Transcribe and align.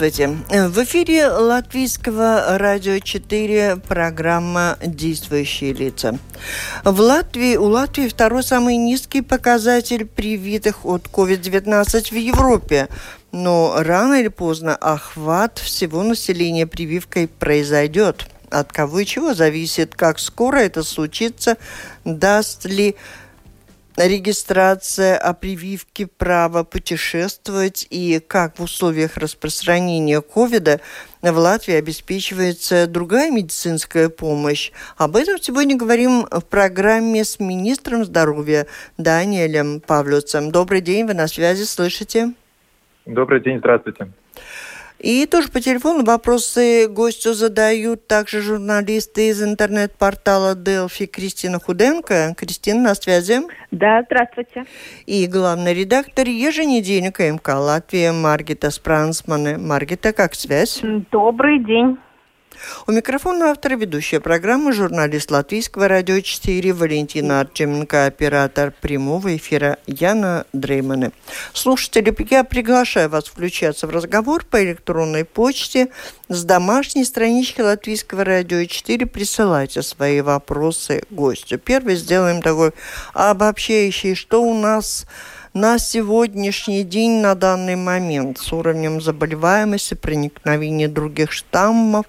Здравствуйте. 0.00 0.38
В 0.48 0.82
эфире 0.84 1.28
Латвийского 1.28 2.56
радио 2.56 3.00
4 3.00 3.82
программа 3.86 4.78
«Действующие 4.82 5.74
лица». 5.74 6.18
В 6.84 7.00
Латвии, 7.00 7.56
у 7.56 7.64
Латвии 7.64 8.08
второй 8.08 8.42
самый 8.42 8.78
низкий 8.78 9.20
показатель 9.20 10.06
привитых 10.06 10.86
от 10.86 11.02
COVID-19 11.08 12.12
в 12.12 12.16
Европе. 12.16 12.88
Но 13.30 13.74
рано 13.76 14.14
или 14.14 14.28
поздно 14.28 14.74
охват 14.74 15.58
всего 15.58 16.02
населения 16.02 16.66
прививкой 16.66 17.28
произойдет. 17.28 18.26
От 18.48 18.72
кого 18.72 19.00
и 19.00 19.04
чего 19.04 19.34
зависит, 19.34 19.94
как 19.94 20.18
скоро 20.18 20.56
это 20.56 20.82
случится, 20.82 21.58
даст 22.06 22.64
ли 22.64 22.96
регистрация 24.06 25.16
о 25.16 25.34
прививке 25.34 26.06
права 26.06 26.64
путешествовать 26.64 27.86
и 27.90 28.20
как 28.20 28.58
в 28.58 28.62
условиях 28.62 29.16
распространения 29.16 30.20
ковида 30.20 30.80
в 31.22 31.36
Латвии 31.36 31.74
обеспечивается 31.74 32.86
другая 32.86 33.30
медицинская 33.30 34.08
помощь. 34.08 34.72
Об 34.96 35.16
этом 35.16 35.38
сегодня 35.38 35.76
говорим 35.76 36.26
в 36.30 36.42
программе 36.42 37.24
с 37.24 37.40
министром 37.40 38.04
здоровья 38.04 38.66
Даниэлем 38.98 39.80
Павлюцем. 39.80 40.50
Добрый 40.50 40.80
день, 40.80 41.06
вы 41.06 41.14
на 41.14 41.26
связи, 41.26 41.64
слышите? 41.64 42.32
Добрый 43.06 43.40
день, 43.40 43.58
здравствуйте. 43.58 44.12
И 45.00 45.24
тоже 45.24 45.48
по 45.48 45.60
телефону 45.60 46.04
вопросы 46.04 46.86
гостю 46.86 47.32
задают 47.32 48.06
также 48.06 48.42
журналисты 48.42 49.30
из 49.30 49.42
интернет-портала 49.42 50.54
Delphi 50.54 51.06
Кристина 51.06 51.58
Худенко. 51.58 52.34
Кристина, 52.36 52.82
на 52.82 52.94
связи? 52.94 53.40
Да, 53.70 54.02
здравствуйте. 54.04 54.66
И 55.06 55.26
главный 55.26 55.72
редактор 55.72 56.28
еженедельника 56.28 57.32
МК 57.32 57.56
Латвия 57.56 58.12
Маргита 58.12 58.70
Спрансмане. 58.70 59.56
Маргита, 59.56 60.12
как 60.12 60.34
связь? 60.34 60.82
Добрый 61.10 61.64
день. 61.64 61.96
У 62.86 62.92
микрофона 62.92 63.50
автор 63.50 63.76
ведущая 63.76 64.20
программы 64.20 64.72
журналист 64.72 65.30
Латвийского 65.30 65.88
радио 65.88 66.20
4 66.20 66.72
Валентина 66.72 67.40
Арчеменко, 67.40 68.06
оператор 68.06 68.72
прямого 68.80 69.36
эфира 69.36 69.78
Яна 69.86 70.46
Дрейманы. 70.52 71.12
Слушатели, 71.52 72.14
я 72.30 72.44
приглашаю 72.44 73.08
вас 73.08 73.24
включаться 73.24 73.86
в 73.86 73.90
разговор 73.90 74.44
по 74.44 74.62
электронной 74.62 75.24
почте 75.24 75.88
с 76.28 76.44
домашней 76.44 77.04
странички 77.04 77.60
Латвийского 77.60 78.24
радио 78.24 78.64
4. 78.64 79.06
Присылайте 79.06 79.82
свои 79.82 80.20
вопросы 80.20 81.02
гостю. 81.10 81.58
Первый 81.58 81.96
сделаем 81.96 82.42
такой 82.42 82.72
обобщающий, 83.12 84.14
что 84.14 84.42
у 84.42 84.54
нас 84.54 85.06
на 85.54 85.78
сегодняшний 85.78 86.84
день, 86.84 87.20
на 87.20 87.34
данный 87.34 87.76
момент, 87.76 88.38
с 88.38 88.52
уровнем 88.52 89.00
заболеваемости, 89.00 89.94
проникновения 89.94 90.88
других 90.88 91.32
штаммов 91.32 92.06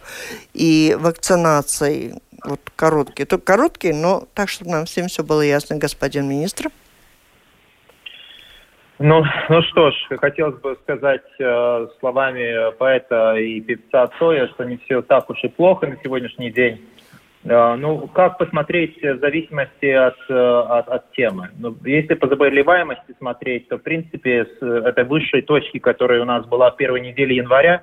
и 0.54 0.96
вакцинацией. 1.00 2.22
Вот 2.44 2.60
короткие, 2.76 3.26
только 3.26 3.46
короткие, 3.46 3.94
но 3.94 4.24
так, 4.34 4.50
чтобы 4.50 4.72
нам 4.72 4.86
всем 4.86 5.08
все 5.08 5.24
было 5.24 5.42
ясно, 5.42 5.78
господин 5.78 6.28
министр. 6.28 6.70
Ну, 9.04 9.24
ну 9.50 9.62
что 9.64 9.90
ж, 9.90 9.96
хотелось 10.20 10.60
бы 10.62 10.78
сказать 10.84 11.24
э, 11.40 11.88
словами 12.00 12.72
поэта 12.78 13.36
и 13.36 13.60
певца 13.60 14.08
Цоя, 14.20 14.48
что 14.50 14.64
не 14.64 14.78
все 14.78 15.02
так 15.02 15.28
уж 15.32 15.44
и 15.44 15.48
плохо 15.48 15.88
на 15.88 15.98
сегодняшний 16.04 16.52
день. 16.52 16.82
Ну, 17.44 18.08
как 18.14 18.38
посмотреть 18.38 19.02
в 19.02 19.18
зависимости 19.18 19.88
от, 19.88 20.18
э, 20.30 20.34
от, 20.34 20.88
от 20.88 21.12
темы? 21.14 21.50
Ну, 21.58 21.76
если 21.84 22.14
по 22.14 22.28
заболеваемости 22.28 23.16
смотреть, 23.18 23.68
то, 23.68 23.78
в 23.78 23.82
принципе, 23.82 24.46
с 24.46 24.64
этой 24.64 25.06
высшей 25.06 25.42
точки, 25.42 25.80
которая 25.80 26.22
у 26.22 26.26
нас 26.26 26.46
была 26.46 26.70
в 26.70 26.76
первой 26.76 27.02
неделе 27.02 27.38
января, 27.38 27.82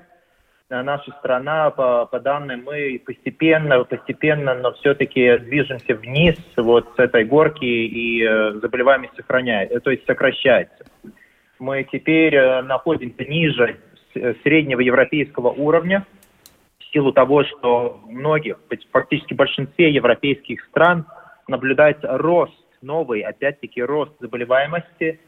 э, 0.70 0.80
наша 0.82 1.10
страна, 1.18 1.70
по, 1.70 2.06
по 2.06 2.20
данным, 2.20 2.62
мы 2.66 3.02
постепенно, 3.04 3.82
постепенно, 3.82 4.54
но 4.54 4.74
все-таки 4.74 5.38
движемся 5.38 5.96
вниз 5.96 6.36
вот 6.56 6.92
с 6.94 6.98
этой 7.00 7.24
горки, 7.24 7.64
и 7.64 8.22
э, 8.22 8.52
заболеваемость 8.62 9.16
сохраняется, 9.16 9.80
то 9.80 9.90
есть 9.90 10.06
сокращается. 10.06 10.84
Мы 11.58 11.82
теперь 11.90 12.62
находимся 12.62 13.24
ниже 13.24 13.78
среднего 14.44 14.78
европейского 14.78 15.48
уровня, 15.48 16.06
в 16.88 16.92
силу 16.92 17.12
того, 17.12 17.44
что 17.44 18.00
в 18.04 18.10
многих, 18.10 18.58
фактически 18.92 19.34
большинстве 19.34 19.90
европейских 19.92 20.62
стран 20.66 21.06
наблюдается 21.46 22.16
рост, 22.18 22.52
новый, 22.82 23.20
опять-таки, 23.20 23.82
рост 23.82 24.12
заболеваемости. 24.20 25.20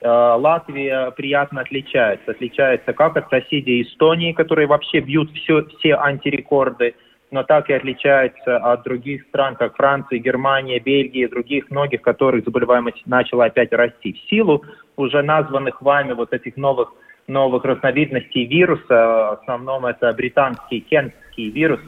Э, 0.00 0.08
Латвия 0.08 1.10
приятно 1.12 1.62
отличается. 1.62 2.30
Отличается 2.30 2.92
как 2.92 3.16
от 3.16 3.28
соседей 3.28 3.82
Эстонии, 3.82 4.32
которые 4.32 4.66
вообще 4.66 5.00
бьют 5.00 5.30
все, 5.32 5.64
все 5.78 5.94
антирекорды, 5.94 6.94
но 7.30 7.42
так 7.42 7.70
и 7.70 7.72
отличается 7.72 8.58
от 8.58 8.82
других 8.82 9.22
стран, 9.28 9.56
как 9.56 9.76
Франция, 9.76 10.18
Германия, 10.18 10.80
Бельгия, 10.80 11.28
других 11.28 11.70
многих, 11.70 12.02
которых 12.02 12.44
заболеваемость 12.44 13.06
начала 13.06 13.46
опять 13.46 13.72
расти. 13.72 14.12
В 14.12 14.28
силу 14.28 14.64
уже 14.96 15.22
названных 15.22 15.80
вами 15.80 16.12
вот 16.12 16.32
этих 16.32 16.56
новых 16.56 16.92
новых 17.30 17.64
разновидностей 17.64 18.44
вируса. 18.44 18.84
В 18.88 19.38
основном 19.42 19.86
это 19.86 20.12
британский 20.12 20.80
кентский 20.80 21.50
вирус, 21.50 21.80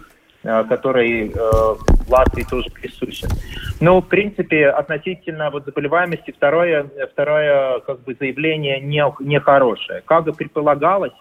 э, 0.45 0.65
который 0.65 1.29
э, 1.29 1.33
в 1.33 2.11
Латвии 2.11 2.45
тоже 2.45 2.71
присущен. 2.71 3.29
Ну, 3.81 4.01
в 4.01 4.09
принципе, 4.09 4.69
относительно 4.69 5.51
вот 5.51 5.65
заболеваемости 5.67 6.31
второе, 6.31 6.87
второе 7.13 7.81
как 7.81 8.01
бы 8.01 8.15
заявление 8.19 8.81
не, 8.81 9.05
не 9.21 9.41
хорошее. 9.41 10.03
Как 10.05 10.27
и 10.27 10.33
предполагалось, 10.33 11.13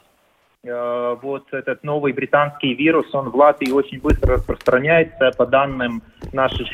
э, 0.64 1.18
вот 1.22 1.52
этот 1.52 1.84
новый 1.84 2.14
британский 2.14 2.76
вирус, 2.76 3.14
он 3.14 3.30
в 3.30 3.36
Латвии 3.36 3.72
очень 3.72 4.00
быстро 4.00 4.36
распространяется. 4.36 5.32
По 5.38 5.46
данным 5.46 6.04
наших 6.32 6.68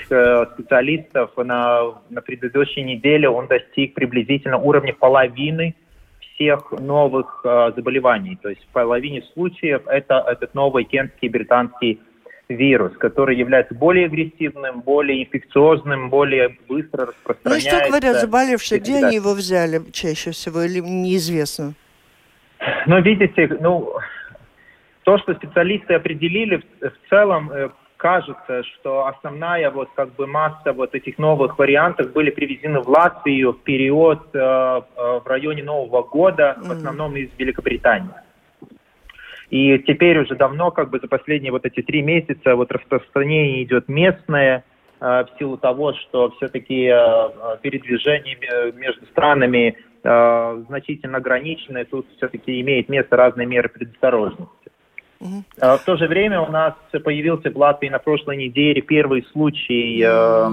специалистов, 0.54 1.32
на, 1.38 1.94
на 2.10 2.22
предыдущей 2.22 2.84
неделе 2.84 3.30
он 3.30 3.48
достиг 3.48 3.94
приблизительно 3.94 4.58
уровня 4.58 4.94
половины 4.94 5.74
всех 6.38 6.72
новых 6.80 7.42
э, 7.44 7.72
заболеваний. 7.76 8.38
То 8.42 8.50
есть 8.50 8.64
в 8.64 8.68
половине 8.72 9.24
случаев 9.34 9.82
это 9.88 10.24
этот 10.28 10.54
новый 10.54 10.84
кентский 10.84 11.30
британский 11.30 12.00
вирус, 12.48 12.94
который 12.98 13.36
является 13.36 13.76
более 13.76 14.06
агрессивным, 14.06 14.82
более 14.82 15.26
инфекциозным, 15.26 16.10
более 16.10 16.58
быстро 16.70 17.08
распространяется. 17.08 17.50
Ну 17.50 17.78
и 17.78 17.82
что 17.82 17.90
говорят 17.90 18.22
заболевшие? 18.22 18.80
Где 18.80 19.06
они 19.06 19.16
его 19.16 19.34
взяли 19.34 19.82
чаще 19.92 20.32
всего 20.32 20.62
или 20.62 20.80
неизвестно? 20.80 21.74
Ну, 22.86 23.02
видите, 23.02 23.50
ну, 23.60 23.94
то, 25.04 25.18
что 25.18 25.34
специалисты 25.34 25.96
определили 25.96 26.58
в, 26.58 26.90
в 26.90 27.10
целом, 27.10 27.52
э, 27.52 27.70
кажется, 27.98 28.64
что 28.64 29.08
основная 29.08 29.70
вот 29.72 29.90
как 29.96 30.14
бы 30.16 30.28
масса 30.28 30.72
вот 30.72 30.96
этих 30.96 31.18
новых 31.18 31.58
вариантов 31.60 32.14
были 32.14 32.30
привезены 32.30 32.80
в 32.80 32.88
Латвию 32.88 33.54
в 33.54 33.64
период 33.64 34.30
э, 34.34 34.40
э, 34.40 35.20
в 35.20 35.24
районе 35.26 35.64
Нового 35.64 36.04
года, 36.04 36.56
в 36.62 36.72
основном 36.72 37.16
из 37.18 37.30
Великобритании. 37.38 38.12
И 39.50 39.80
теперь 39.80 40.20
уже 40.20 40.36
давно, 40.36 40.72
как 40.72 40.90
бы 40.90 41.00
за 41.00 41.08
последние 41.08 41.52
вот 41.52 41.66
эти 41.66 41.82
три 41.82 42.02
месяца, 42.02 42.56
вот 42.56 42.72
распространение 42.72 43.64
идет 43.64 43.88
местное, 43.88 44.64
э, 45.00 45.06
в 45.06 45.30
силу 45.40 45.58
того, 45.58 45.94
что 45.94 46.32
все-таки 46.38 46.86
э, 46.86 46.94
э, 46.94 47.58
передвижение 47.62 48.38
между 48.74 49.06
странами 49.08 49.76
э, 50.04 50.64
значительно 50.68 51.18
ограничены, 51.18 51.86
тут 51.86 52.08
все-таки 52.18 52.62
имеет 52.62 52.90
место 52.90 53.16
разные 53.18 53.48
меры 53.48 53.70
предосторожности. 53.70 54.72
Угу. 55.20 55.44
В 55.58 55.82
то 55.86 55.98
же 55.98 56.08
время 56.08 56.42
у 56.42 56.52
нас 56.52 56.74
появился 57.04 57.50
в 57.50 57.58
Латвии 57.58 57.90
на 57.90 58.00
прошлой 58.00 58.38
неделе 58.38 58.82
первый 58.82 59.26
случай 59.32 60.02
э, 60.02 60.50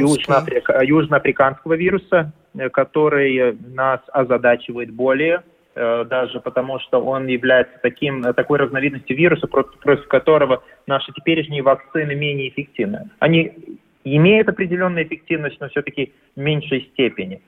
южноафриканского. 0.00 0.82
южноафриканского 0.82 1.74
вируса, 1.74 2.32
который 2.72 3.56
нас 3.74 4.00
озадачивает 4.12 4.90
более, 4.90 5.42
даже 5.74 6.40
потому 6.40 6.80
что 6.80 7.00
он 7.00 7.26
является 7.26 7.78
таким, 7.82 8.22
такой 8.34 8.58
разновидностью 8.58 9.16
вируса, 9.16 9.46
против, 9.46 9.78
против 9.78 10.08
которого 10.08 10.62
наши 10.86 11.12
теперешние 11.12 11.62
вакцины 11.62 12.14
менее 12.14 12.48
эффективны. 12.48 13.10
Они 13.20 13.52
имеют 14.04 14.48
определенную 14.48 15.06
эффективность, 15.06 15.60
но 15.60 15.68
все-таки 15.68 16.12
в 16.34 16.40
меньшей 16.40 16.88
степени. 16.92 17.40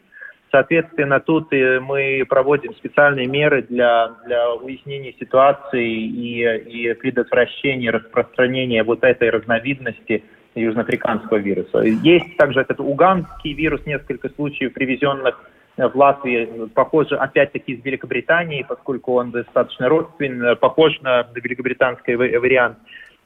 Соответственно, 0.50 1.20
тут 1.20 1.52
мы 1.52 2.24
проводим 2.28 2.74
специальные 2.74 3.26
меры 3.26 3.62
для, 3.62 4.10
для 4.26 4.52
уяснения 4.54 5.14
ситуации 5.18 5.88
и, 5.88 6.88
и 6.88 6.94
предотвращения 6.94 7.90
распространения 7.90 8.82
вот 8.82 9.04
этой 9.04 9.30
разновидности 9.30 10.24
южноафриканского 10.56 11.36
вируса. 11.36 11.78
Есть 11.78 12.36
также 12.36 12.60
этот 12.60 12.80
уганский 12.80 13.52
вирус, 13.52 13.86
несколько 13.86 14.28
случаев 14.30 14.72
привезенных 14.72 15.40
в 15.76 15.96
Латвии, 15.96 16.66
похоже, 16.74 17.16
опять-таки 17.16 17.72
из 17.72 17.84
Великобритании, 17.84 18.66
поскольку 18.68 19.14
он 19.14 19.30
достаточно 19.30 19.88
родственен, 19.88 20.56
похож 20.56 21.00
на 21.00 21.26
великобританский 21.34 22.16
вариант. 22.16 22.76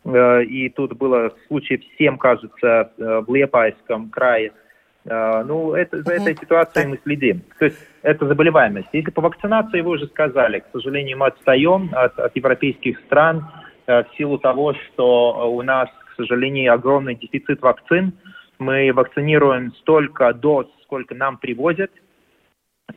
Э, 0.05 0.45
и 0.45 0.69
тут 0.69 0.93
было 0.97 1.33
случаев 1.49 1.81
7, 1.99 2.19
кажется, 2.19 2.93
э, 2.99 3.23
в 3.27 3.35
Лепайском 3.35 4.11
крае– 4.11 4.53
ну, 5.05 5.75
это, 5.75 6.03
за 6.03 6.15
этой 6.15 6.35
ситуацией 6.35 6.87
мы 6.87 6.99
следим. 7.03 7.43
То 7.59 7.67
есть 7.67 7.79
это 8.03 8.27
заболеваемость. 8.27 8.89
Если 8.93 9.11
по 9.11 9.21
вакцинации 9.21 9.81
вы 9.81 9.93
уже 9.93 10.07
сказали, 10.07 10.61
к 10.61 10.67
сожалению, 10.73 11.19
мы 11.19 11.27
отстаем 11.27 11.91
от, 11.93 12.19
от 12.19 12.35
европейских 12.37 12.99
стран 13.01 13.47
э, 13.87 14.03
в 14.05 14.17
силу 14.17 14.39
того, 14.39 14.75
что 14.75 15.51
у 15.55 15.63
нас, 15.63 15.89
к 16.13 16.17
сожалению, 16.17 16.73
огромный 16.73 17.17
дефицит 17.17 17.61
вакцин. 17.61 18.13
Мы 18.59 18.93
вакцинируем 18.93 19.75
столько 19.81 20.33
доз, 20.33 20.67
сколько 20.85 21.15
нам 21.15 21.37
привозят. 21.37 21.91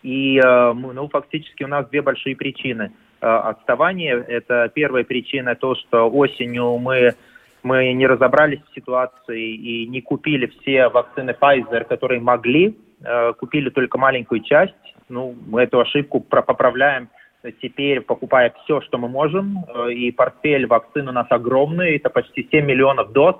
И, 0.01 0.39
э, 0.39 0.73
ну, 0.73 1.07
фактически 1.09 1.63
у 1.63 1.67
нас 1.67 1.89
две 1.89 2.01
большие 2.01 2.35
причины 2.35 2.91
э, 3.19 3.25
отставания. 3.25 4.15
Это 4.17 4.71
первая 4.73 5.03
причина 5.03 5.55
то, 5.55 5.75
что 5.75 6.09
осенью 6.09 6.77
мы 6.77 7.15
мы 7.67 7.93
не 7.93 8.07
разобрались 8.07 8.61
в 8.63 8.73
ситуации 8.73 9.55
и 9.55 9.87
не 9.87 10.01
купили 10.01 10.47
все 10.47 10.87
вакцины 10.87 11.35
Pfizer, 11.39 11.83
которые 11.83 12.21
могли, 12.21 12.77
э, 13.03 13.33
купили 13.33 13.69
только 13.69 13.97
маленькую 13.97 14.41
часть. 14.41 14.73
Ну, 15.09 15.35
мы 15.47 15.63
эту 15.63 15.79
ошибку 15.79 16.21
поправляем 16.21 17.09
теперь, 17.61 18.01
покупая 18.01 18.53
все, 18.63 18.81
что 18.81 18.97
мы 18.97 19.09
можем. 19.09 19.65
Э, 19.67 19.91
и 19.91 20.11
портфель 20.11 20.65
вакцин 20.65 21.09
у 21.09 21.11
нас 21.11 21.27
огромный, 21.29 21.97
это 21.97 22.09
почти 22.09 22.47
7 22.49 22.65
миллионов 22.65 23.11
доз. 23.11 23.35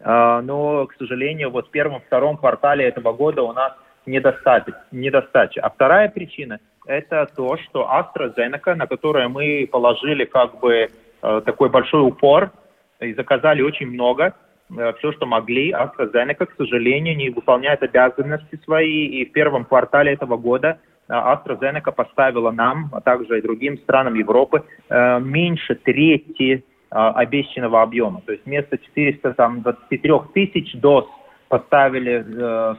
Э, 0.00 0.40
но, 0.42 0.86
к 0.86 0.94
сожалению, 0.98 1.50
вот 1.50 1.68
в 1.68 1.70
первом-втором 1.70 2.36
квартале 2.36 2.84
этого 2.84 3.12
года 3.12 3.42
у 3.42 3.52
нас 3.52 3.72
недостача. 4.06 5.60
А 5.62 5.70
вторая 5.70 6.08
причина– 6.08 6.58
это 6.86 7.26
то, 7.36 7.56
что 7.58 7.88
AstraZeneca, 7.88 8.74
на 8.74 8.86
которое 8.86 9.28
мы 9.28 9.68
положили 9.70 10.24
как 10.24 10.60
бы 10.60 10.88
такой 11.20 11.70
большой 11.70 12.02
упор– 12.02 12.50
и 13.00 13.12
заказали 13.14 13.62
очень 13.62 13.88
много, 13.88 14.34
э, 14.76 14.92
все, 14.98 15.12
что 15.12 15.26
могли. 15.26 15.72
AstraZeneca, 15.72 16.46
к 16.46 16.54
сожалению, 16.56 17.16
не 17.16 17.30
выполняет 17.30 17.82
обязанности 17.82 18.58
свои, 18.64 19.06
и 19.06 19.24
в 19.24 19.32
первом 19.32 19.64
квартале 19.64 20.12
этого 20.12 20.36
года 20.36 20.78
э, 21.08 21.12
AstraZeneca 21.12 21.92
поставила 21.92 22.50
нам, 22.50 22.90
а 22.92 23.00
также 23.00 23.38
и 23.38 23.42
другим 23.42 23.78
странам 23.78 24.14
Европы, 24.14 24.62
э, 24.88 25.20
меньше 25.20 25.74
трети 25.74 26.64
обещанного 26.88 27.82
объема. 27.82 28.22
То 28.24 28.32
есть 28.32 28.46
вместо 28.46 28.78
423 28.78 30.12
тысяч 30.32 30.72
доз 30.74 31.04
поставили 31.48 32.24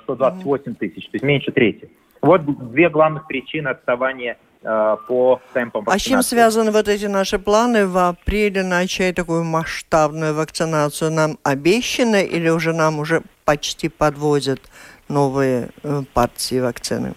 128 0.03 0.75
тысяч, 0.75 1.03
то 1.03 1.15
есть 1.15 1.25
меньше 1.25 1.51
трети. 1.51 1.89
Вот 2.21 2.41
две 2.71 2.89
главных 2.89 3.27
причины 3.27 3.67
отставания 3.67 4.37
по 4.61 5.41
темпам 5.53 5.83
вакцинации. 5.83 5.95
А 5.95 5.99
с 5.99 6.01
чем 6.01 6.21
связаны 6.21 6.71
вот 6.71 6.87
эти 6.87 7.05
наши 7.05 7.39
планы 7.39 7.87
в 7.87 7.97
апреле 7.97 8.63
начать 8.63 9.15
такую 9.15 9.43
масштабную 9.43 10.33
вакцинацию? 10.33 11.11
Нам 11.11 11.37
обещано 11.43 12.23
или 12.23 12.49
уже 12.49 12.73
нам 12.73 12.99
уже 12.99 13.21
почти 13.45 13.89
подвозят 13.89 14.59
новые 15.09 15.69
э, 15.83 16.01
партии 16.13 16.59
вакцины? 16.59 17.13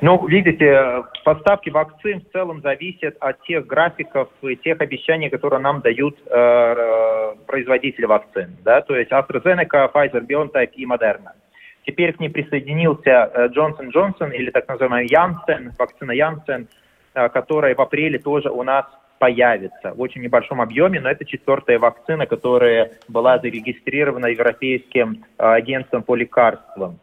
Ну, 0.00 0.26
видите, 0.26 1.04
поставки 1.24 1.68
вакцин 1.68 2.22
в 2.22 2.32
целом 2.32 2.62
зависят 2.62 3.16
от 3.20 3.42
тех 3.42 3.66
графиков 3.66 4.28
и 4.42 4.56
тех 4.56 4.80
обещаний, 4.80 5.28
которые 5.28 5.60
нам 5.60 5.80
дают 5.80 6.18
э, 6.26 6.30
э 6.34 7.34
производители 7.46 8.06
вакцин. 8.06 8.56
Да? 8.64 8.80
То 8.80 8.96
есть 8.96 9.10
AstraZeneca, 9.10 9.92
Pfizer, 9.92 10.26
BioNTech 10.26 10.70
и 10.74 10.86
Moderna. 10.86 11.32
Теперь 11.84 12.12
к 12.12 12.20
ней 12.20 12.28
присоединился 12.28 13.48
Джонсон 13.52 13.90
Джонсон 13.90 14.30
или 14.30 14.50
так 14.50 14.68
называемый 14.68 15.08
Янсен, 15.08 15.72
вакцина 15.78 16.12
Янсен, 16.12 16.68
э, 17.14 17.28
которая 17.28 17.74
в 17.74 17.80
апреле 17.80 18.18
тоже 18.18 18.50
у 18.50 18.62
нас 18.62 18.86
появится 19.18 19.92
в 19.94 20.00
очень 20.00 20.22
небольшом 20.22 20.60
объеме, 20.60 21.00
но 21.00 21.08
это 21.10 21.24
четвертая 21.24 21.78
вакцина, 21.78 22.26
которая 22.26 22.92
была 23.08 23.38
зарегистрирована 23.38 24.26
Европейским 24.26 25.24
э, 25.38 25.44
агентством 25.44 26.04
по 26.04 26.14
лекарствам. 26.14 27.00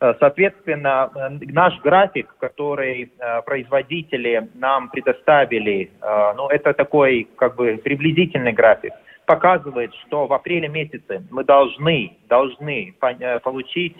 Э, 0.00 0.12
соответственно, 0.20 1.10
наш 1.40 1.80
график, 1.80 2.34
который 2.38 3.10
производители 3.46 4.48
нам 4.54 4.90
предоставили, 4.90 5.90
ну, 6.36 6.48
это 6.48 6.74
такой 6.74 7.28
как 7.36 7.56
бы 7.56 7.80
приблизительный 7.82 8.52
график, 8.52 8.92
показывает, 9.26 9.94
что 10.06 10.26
в 10.26 10.32
апреле 10.32 10.68
месяце 10.68 11.22
мы 11.30 11.44
должны, 11.44 12.16
должны 12.28 12.94
получить 13.42 13.96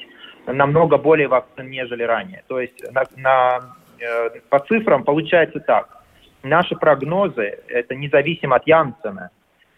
намного 0.52 0.98
более 0.98 1.28
вакцин, 1.28 1.70
нежели 1.70 2.02
ранее. 2.02 2.42
То 2.48 2.60
есть 2.60 2.82
на, 2.92 3.04
на, 3.16 3.60
э, 4.00 4.40
по 4.48 4.58
цифрам 4.60 5.04
получается 5.04 5.60
так. 5.60 6.02
Наши 6.42 6.76
прогнозы, 6.76 7.58
это 7.68 7.94
независимо 7.94 8.56
от 8.56 8.66
Янсена, 8.66 9.30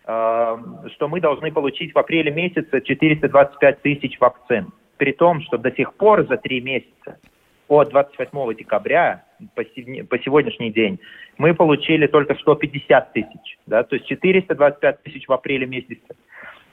э, 0.07 0.57
что 0.95 1.09
мы 1.09 1.21
должны 1.21 1.53
получить 1.53 1.95
в 1.95 1.99
апреле 1.99 2.31
месяце 2.31 2.81
425 2.81 3.83
тысяч 3.83 4.19
вакцин. 4.21 4.73
При 4.97 5.13
том, 5.13 5.41
что 5.43 5.59
до 5.59 5.71
сих 5.73 5.95
пор 5.95 6.27
за 6.27 6.37
три 6.37 6.61
месяца, 6.61 7.19
от 7.71 7.91
28 7.91 8.55
декабря 8.57 9.25
по, 9.55 9.63
по 9.63 10.19
сегодняшний 10.19 10.73
день, 10.73 10.99
мы 11.39 11.55
получили 11.55 12.09
только 12.09 12.35
150 12.35 13.13
тысяч. 13.13 13.59
Да? 13.67 13.85
То 13.85 13.95
есть 13.95 14.09
425 14.09 15.03
тысяч 15.05 15.29
в 15.29 15.33
апреле 15.33 15.67
месяце. 15.67 16.17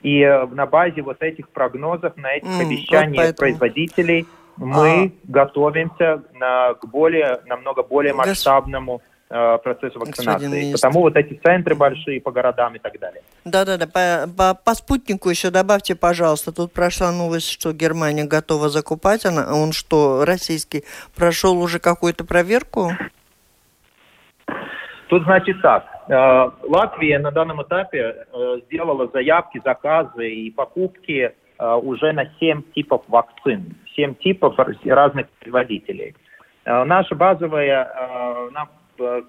И 0.02 0.20
э, 0.20 0.46
на 0.46 0.66
базе 0.66 1.02
вот 1.02 1.22
этих 1.22 1.48
прогнозов, 1.48 2.16
на 2.16 2.34
этих 2.34 2.48
mm, 2.48 2.60
обещаний 2.60 3.26
вот 3.26 3.36
производителей 3.36 4.26
мы 4.56 5.06
а... 5.06 5.30
готовимся 5.30 6.22
на, 6.34 6.74
к 6.74 6.86
более, 6.86 7.40
намного 7.46 7.82
более 7.82 8.12
масштабному 8.14 9.02
э, 9.30 9.58
процессу 9.62 9.98
вакцинации. 9.98 10.72
Потому 10.72 11.00
вот 11.00 11.16
эти 11.16 11.34
центры 11.34 11.74
большие 11.74 12.20
по 12.20 12.30
городам 12.30 12.76
и 12.76 12.78
так 12.78 12.98
далее. 12.98 13.22
Да-да-да, 13.44 13.86
по, 13.86 14.30
по, 14.36 14.54
по 14.54 14.74
спутнику 14.74 15.30
еще 15.30 15.50
добавьте, 15.50 15.94
пожалуйста. 15.94 16.52
Тут 16.52 16.72
прошла 16.72 17.12
новость, 17.12 17.50
что 17.50 17.72
Германия 17.72 18.24
готова 18.24 18.68
закупать. 18.68 19.26
Она, 19.26 19.52
он 19.54 19.72
что, 19.72 20.24
российский, 20.24 20.84
прошел 21.16 21.60
уже 21.60 21.78
какую-то 21.78 22.24
проверку? 22.24 22.92
Тут 25.08 25.24
значит 25.24 25.60
так. 25.62 25.97
Э, 26.08 26.50
Латвия 26.62 27.18
на 27.18 27.30
данном 27.30 27.62
этапе 27.62 28.26
э, 28.32 28.60
сделала 28.66 29.08
заявки, 29.08 29.60
заказы 29.62 30.30
и 30.30 30.50
покупки 30.50 31.32
э, 31.58 31.74
уже 31.74 32.12
на 32.12 32.30
7 32.40 32.62
типов 32.74 33.02
вакцин, 33.08 33.76
7 33.94 34.14
типов 34.14 34.54
разных 34.84 35.28
производителей. 35.40 36.14
Наша 36.64 37.14
базовая, 37.14 37.90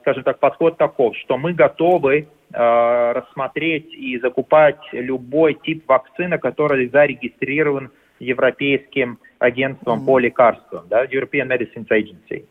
скажем 0.01 0.23
так, 0.23 0.39
подход 0.39 0.77
таков, 0.77 1.15
что 1.15 1.37
мы 1.37 1.53
готовы 1.53 2.27
рассмотреть 2.51 3.93
и 3.93 4.19
закупать 4.19 4.81
любой 4.91 5.53
тип 5.53 5.87
вакцины, 5.87 6.37
который 6.37 6.89
зарегистрирован 6.89 7.91
Европейским 8.19 9.19
агентством 9.37 10.05
по 10.05 10.19
лекарствам, 10.19 10.83
да, 10.89 11.05
European 11.05 11.47
Medicines 11.47 11.87
Agency. 11.89 12.43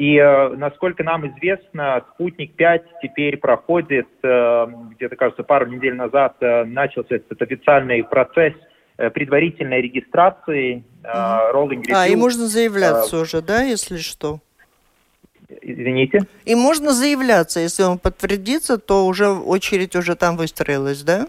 И, 0.00 0.16
э, 0.16 0.56
насколько 0.56 1.04
нам 1.04 1.28
известно, 1.28 2.02
«Спутник-5» 2.14 2.84
теперь 3.02 3.36
проходит, 3.36 4.08
э, 4.22 4.66
где-то, 4.92 5.14
кажется, 5.14 5.42
пару 5.42 5.66
недель 5.66 5.94
назад 5.94 6.36
э, 6.40 6.64
начался 6.64 7.16
этот 7.16 7.42
официальный 7.42 8.02
процесс 8.02 8.54
предварительной 8.96 9.82
регистрации, 9.82 10.84
rolling 11.04 11.84
А, 11.90 12.06
и 12.06 12.12
review. 12.12 12.16
можно 12.16 12.46
заявляться 12.46 13.18
уже, 13.18 13.42
да, 13.42 13.62
если 13.62 13.98
что? 13.98 14.40
Извините? 15.60 16.20
И 16.46 16.54
можно 16.54 16.92
заявляться, 16.92 17.60
если 17.60 17.82
он 17.82 17.98
подтвердится, 17.98 18.78
то 18.78 19.06
уже 19.06 19.28
очередь 19.28 19.96
уже 19.96 20.16
там 20.16 20.38
выстроилась, 20.38 21.02
да? 21.02 21.28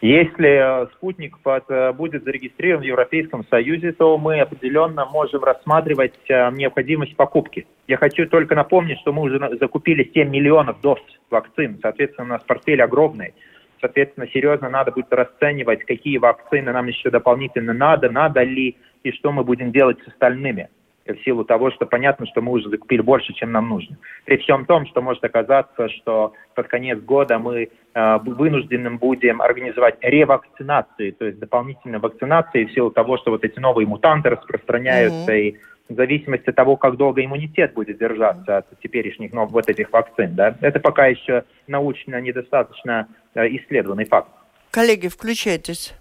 Если 0.00 0.48
э, 0.48 0.86
спутник 0.94 1.38
под, 1.40 1.64
э, 1.68 1.92
будет 1.92 2.24
зарегистрирован 2.24 2.82
в 2.82 2.86
Европейском 2.86 3.44
Союзе, 3.50 3.92
то 3.92 4.16
мы 4.16 4.40
определенно 4.40 5.04
можем 5.04 5.44
рассматривать 5.44 6.14
э, 6.28 6.50
необходимость 6.52 7.16
покупки. 7.16 7.66
Я 7.86 7.98
хочу 7.98 8.26
только 8.26 8.54
напомнить, 8.54 8.98
что 9.00 9.12
мы 9.12 9.22
уже 9.22 9.38
закупили 9.60 10.10
7 10.14 10.30
миллионов 10.30 10.80
доз 10.80 10.98
вакцин. 11.28 11.78
Соответственно, 11.82 12.24
у 12.24 12.30
нас 12.30 12.42
портфель 12.44 12.80
огромный. 12.80 13.34
Соответственно, 13.82 14.26
серьезно 14.28 14.70
надо 14.70 14.90
будет 14.90 15.12
расценивать, 15.12 15.84
какие 15.84 16.16
вакцины 16.16 16.72
нам 16.72 16.86
еще 16.86 17.10
дополнительно 17.10 17.74
надо, 17.74 18.10
надо 18.10 18.42
ли, 18.42 18.76
и 19.02 19.12
что 19.12 19.32
мы 19.32 19.44
будем 19.44 19.70
делать 19.70 19.98
с 20.02 20.08
остальными. 20.08 20.70
В 21.06 21.24
силу 21.24 21.44
того, 21.44 21.70
что 21.70 21.86
понятно, 21.86 22.26
что 22.26 22.40
мы 22.40 22.52
уже 22.52 22.68
закупили 22.68 23.00
больше, 23.00 23.32
чем 23.32 23.50
нам 23.52 23.68
нужно. 23.68 23.96
При 24.26 24.36
всем 24.36 24.64
том, 24.66 24.86
что 24.86 25.00
может 25.02 25.24
оказаться, 25.24 25.88
что 25.88 26.34
под 26.54 26.68
конец 26.68 27.00
года 27.00 27.38
мы 27.38 27.68
э, 27.94 28.18
вынуждены 28.18 28.90
будем 28.90 29.40
организовать 29.40 29.96
ревакцинации, 30.02 31.10
то 31.12 31.24
есть 31.24 31.38
дополнительные 31.38 31.98
вакцинации 32.00 32.64
в 32.66 32.72
силу 32.72 32.90
того, 32.90 33.16
что 33.18 33.30
вот 33.30 33.44
эти 33.44 33.58
новые 33.58 33.86
мутанты 33.88 34.30
распространяются, 34.30 35.32
Мгм. 35.32 35.32
и 35.32 35.56
в 35.88 35.94
зависимости 35.94 36.50
от 36.50 36.54
того, 36.56 36.76
как 36.76 36.96
долго 36.96 37.24
иммунитет 37.24 37.72
будет 37.74 37.98
держаться 37.98 38.58
от 38.58 38.66
теперешних 38.80 39.32
нов- 39.32 39.50
вот 39.50 39.68
этих 39.68 39.90
вакцин. 39.92 40.34
Да? 40.36 40.54
Это 40.60 40.78
пока 40.78 41.06
еще 41.06 41.44
научно 41.66 42.20
недостаточно 42.20 43.08
э, 43.34 43.48
исследованный 43.56 44.04
факт. 44.04 44.28
Коллеги, 44.70 45.08
включайтесь. 45.08 45.94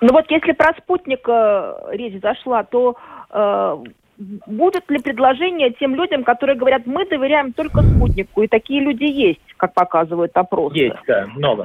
Ну 0.00 0.12
вот 0.12 0.30
если 0.30 0.52
про 0.52 0.72
спутник 0.74 1.28
э, 1.28 1.74
речь 1.92 2.20
зашла, 2.20 2.64
то 2.64 2.92
э, 2.92 3.17
будут 3.30 4.90
ли 4.90 4.98
предложения 4.98 5.70
тем 5.70 5.94
людям, 5.94 6.24
которые 6.24 6.56
говорят, 6.56 6.86
мы 6.86 7.06
доверяем 7.06 7.52
только 7.52 7.82
спутнику, 7.82 8.42
и 8.42 8.48
такие 8.48 8.80
люди 8.80 9.04
есть, 9.04 9.40
как 9.56 9.74
показывают 9.74 10.36
опросы. 10.36 10.76
Есть, 10.76 10.96
да, 11.06 11.26
много. 11.26 11.64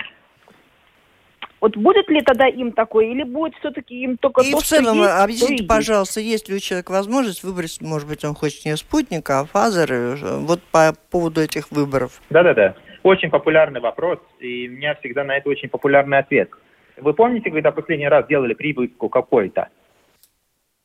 Вот 1.64 1.78
будет 1.78 2.10
ли 2.10 2.22
тогда 2.22 2.46
им 2.46 2.74
такое, 2.74 3.06
или 3.06 3.24
будет 3.24 3.56
все-таки 3.56 4.04
им 4.04 4.18
только 4.18 4.42
И 4.42 4.52
то, 4.52 4.58
в 4.58 4.64
целом, 4.64 4.96
что 4.96 5.04
есть, 5.06 5.24
объясните, 5.24 5.54
есть? 5.54 5.68
пожалуйста, 5.70 6.20
есть 6.20 6.50
ли 6.50 6.56
у 6.56 6.60
человека 6.60 6.92
возможность 6.92 7.42
выбрать, 7.42 7.80
может 7.80 8.06
быть, 8.06 8.26
он 8.26 8.36
хочет 8.36 8.66
не 8.66 8.76
спутник, 8.76 9.30
а 9.30 9.46
фазер, 9.46 9.94
э, 9.94 10.40
вот 10.40 10.62
по 10.74 10.94
поводу 11.10 11.40
этих 11.40 11.72
выборов. 11.72 12.22
Да-да-да. 12.30 12.76
Очень 13.04 13.30
популярный 13.30 13.80
вопрос, 13.80 14.20
и 14.42 14.68
у 14.68 14.72
меня 14.74 14.96
всегда 14.96 15.24
на 15.24 15.38
это 15.38 15.50
очень 15.50 15.70
популярный 15.70 16.18
ответ. 16.18 16.50
Вы 16.98 17.14
помните, 17.14 17.50
когда 17.50 17.72
последний 17.72 18.10
раз 18.10 18.28
делали 18.28 18.54
прививку 18.54 19.08
какой-то? 19.08 19.70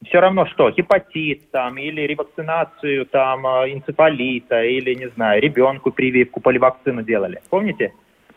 Все 0.04 0.20
равно 0.20 0.46
что, 0.46 0.70
гепатит 0.70 1.50
там, 1.50 1.76
или 1.76 2.02
ревакцинацию 2.02 3.06
там, 3.06 3.46
э, 3.46 3.72
энцефалита, 3.72 4.62
или, 4.62 4.94
не 4.94 5.08
знаю, 5.10 5.42
ребенку 5.42 5.90
прививку, 5.90 6.40
поливакцину 6.40 7.02
делали. 7.02 7.40
Помните? 7.50 7.92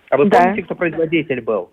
А 0.10 0.18
вы 0.18 0.26
Да. 0.26 0.40
помните, 0.40 0.64
кто 0.64 0.76
производитель 0.76 1.42
был? 1.42 1.70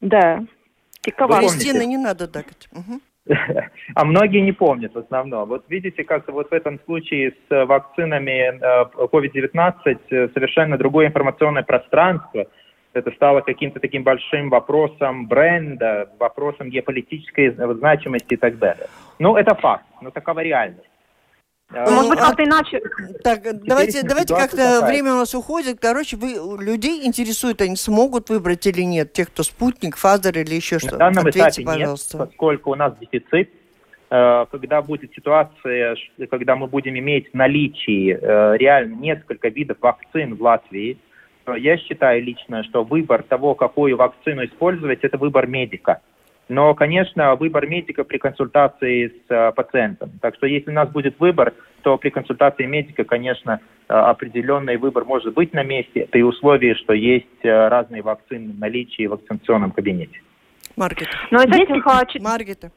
Да. 0.00 0.36
Помните? 0.36 1.38
Кристина, 1.40 1.86
не 1.86 1.96
надо 1.96 2.28
дакать. 2.28 2.68
Мгм. 2.72 3.00
А 3.94 4.04
многие 4.04 4.40
не 4.40 4.52
помнят 4.52 4.94
в 4.94 4.98
основном. 4.98 5.48
Вот 5.48 5.64
видите, 5.68 6.04
как 6.04 6.28
вот 6.28 6.50
в 6.50 6.52
этом 6.52 6.78
случае 6.84 7.30
с 7.30 7.52
э, 7.52 7.64
вакцинами 7.64 8.58
э, 8.60 8.84
COVID-19 8.94 9.72
э, 10.10 10.28
совершенно 10.34 10.76
другое 10.76 11.06
информационное 11.06 11.62
пространство. 11.62 12.46
Это 12.94 13.10
стало 13.12 13.40
каким-то 13.42 13.80
таким 13.80 14.02
большим 14.02 14.48
вопросом 14.50 15.26
бренда, 15.26 16.10
вопросом 16.18 16.70
геополитической 16.70 17.50
значимости 17.50 18.34
и 18.34 18.36
так 18.36 18.58
далее. 18.58 18.88
Ну, 19.18 19.36
это 19.36 19.54
факт, 19.54 19.84
но 20.00 20.10
такова 20.10 20.40
реальность. 20.40 20.88
Ну, 21.70 21.90
Может 21.90 22.10
быть, 22.10 22.18
а- 22.18 22.26
как-то 22.28 22.44
иначе. 22.44 22.80
Так, 23.22 23.42
давайте, 23.62 24.02
давайте 24.02 24.34
как-то 24.34 24.56
такая. 24.56 24.86
время 24.86 25.12
у 25.12 25.16
нас 25.16 25.34
уходит. 25.34 25.78
Короче, 25.80 26.16
вы 26.16 26.62
людей 26.64 27.06
интересует, 27.06 27.60
они 27.60 27.76
смогут 27.76 28.30
выбрать 28.30 28.66
или 28.66 28.80
нет, 28.80 29.12
тех, 29.12 29.28
кто 29.28 29.42
спутник, 29.42 29.96
фазер 29.98 30.38
или 30.38 30.54
еще 30.54 30.76
На 30.76 30.80
что. 30.80 30.96
данном 30.96 31.26
Ответьте, 31.26 31.62
этапе 31.62 31.64
пожалуйста. 31.66 32.18
нет, 32.18 32.28
поскольку 32.28 32.70
у 32.70 32.74
нас 32.74 32.94
дефицит. 32.98 33.50
Э, 34.10 34.46
Когда 34.50 34.80
будет 34.80 35.12
ситуация, 35.12 35.96
когда 36.30 36.56
мы 36.56 36.68
будем 36.68 36.98
иметь 36.98 37.30
в 37.30 37.34
наличии 37.34 38.18
э, 38.18 38.56
реально 38.56 38.94
несколько 38.94 39.48
видов 39.48 39.76
вакцин 39.82 40.36
в 40.36 40.42
Латвии, 40.42 40.96
я 41.56 41.78
считаю 41.78 42.22
лично, 42.22 42.64
что 42.64 42.84
выбор 42.84 43.22
того, 43.22 43.54
какую 43.54 43.96
вакцину 43.96 44.44
использовать, 44.44 45.00
это 45.02 45.18
выбор 45.18 45.46
медика. 45.46 46.00
Но, 46.48 46.74
конечно, 46.74 47.34
выбор 47.34 47.66
медика 47.66 48.04
при 48.04 48.18
консультации 48.18 49.08
с 49.08 49.30
э, 49.30 49.52
пациентом. 49.52 50.12
Так 50.22 50.34
что 50.36 50.46
если 50.46 50.70
у 50.70 50.74
нас 50.74 50.88
будет 50.88 51.20
выбор, 51.20 51.52
то 51.82 51.98
при 51.98 52.08
консультации 52.08 52.64
медика, 52.64 53.04
конечно, 53.04 53.60
э, 53.88 53.92
определенный 53.92 54.78
выбор 54.78 55.04
может 55.04 55.34
быть 55.34 55.52
на 55.52 55.62
месте, 55.62 56.08
при 56.10 56.22
условии, 56.22 56.72
что 56.74 56.94
есть 56.94 57.44
э, 57.44 57.68
разные 57.68 58.00
вакцины 58.02 58.52
в 58.52 58.58
наличии 58.58 59.06
в 59.06 59.10
вакцинационном 59.10 59.72
кабинете. 59.72 60.22
Маргет. 60.76 61.08
Но 61.30 61.42
из 61.42 61.54
этих 61.54 61.86
а, 61.86 62.02
Маргета. 62.20 62.70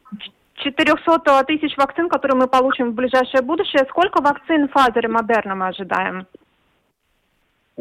400 0.56 1.44
тысяч 1.46 1.76
вакцин, 1.76 2.08
которые 2.08 2.36
мы 2.36 2.48
получим 2.48 2.90
в 2.90 2.94
ближайшее 2.94 3.42
будущее, 3.42 3.86
сколько 3.88 4.20
вакцин 4.20 4.66
Pfizer 4.66 5.02
и 5.02 5.06
Moderna 5.06 5.54
мы 5.54 5.68
ожидаем? 5.68 6.26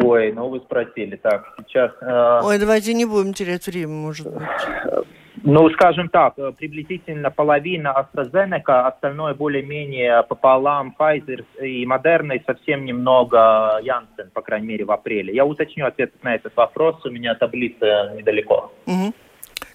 Ой, 0.04 0.32
ну 0.34 0.50
вы 0.50 0.60
спросили. 0.60 1.16
Так, 1.16 1.46
сейчас... 1.68 1.92
э, 2.02 2.40
Ой, 2.44 2.58
давайте 2.60 2.94
не 2.94 3.06
будем 3.06 3.34
терять 3.34 3.66
время, 3.68 3.94
может 3.94 4.32
быть. 4.32 4.42
ну, 5.44 5.70
скажем 5.72 6.10
так, 6.10 6.34
э, 6.38 6.52
приблизительно 6.58 7.32
половина 7.32 7.94
AstraZeneca, 8.16 8.88
остальное 8.88 9.34
более-менее 9.34 10.24
пополам 10.24 10.96
Pfizer 10.98 11.46
и 11.62 11.86
Moderna, 11.86 12.36
и 12.36 12.44
совсем 12.46 12.86
немного 12.86 13.80
Janssen, 13.84 14.30
по 14.34 14.42
крайней 14.42 14.68
мере, 14.68 14.86
в 14.86 14.92
апреле. 14.92 15.34
Я 15.34 15.46
уточню 15.46 15.86
ответ 15.86 16.12
на 16.24 16.36
этот 16.36 16.56
вопрос, 16.56 17.04
у 17.06 17.10
меня 17.10 17.36
таблица 17.36 18.14
недалеко. 18.18 18.72
Мгм. 18.86 19.14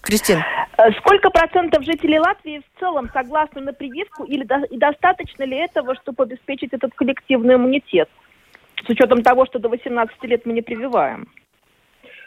Кристин, 0.01 0.39
Э, 0.79 0.91
Сколько 0.99 1.31
процентов 1.31 1.83
жителей 1.83 2.19
Латвии 2.19 2.59
в 2.59 2.79
целом 2.79 3.09
согласны 3.11 3.61
на 3.61 3.73
прививку 3.73 4.25
или 4.25 4.43
до- 4.43 4.63
и 4.69 4.77
достаточно 4.77 5.43
ли 5.43 5.57
этого, 5.57 5.95
чтобы 5.95 6.23
обеспечить 6.23 6.71
этот 6.71 6.93
коллективный 6.93 7.55
иммунитет? 7.55 8.07
С 8.85 8.89
учетом 8.89 9.23
того, 9.23 9.45
что 9.45 9.59
до 9.59 9.69
18 9.69 10.23
лет 10.23 10.45
мы 10.45 10.53
не 10.53 10.61
прививаем. 10.61 11.27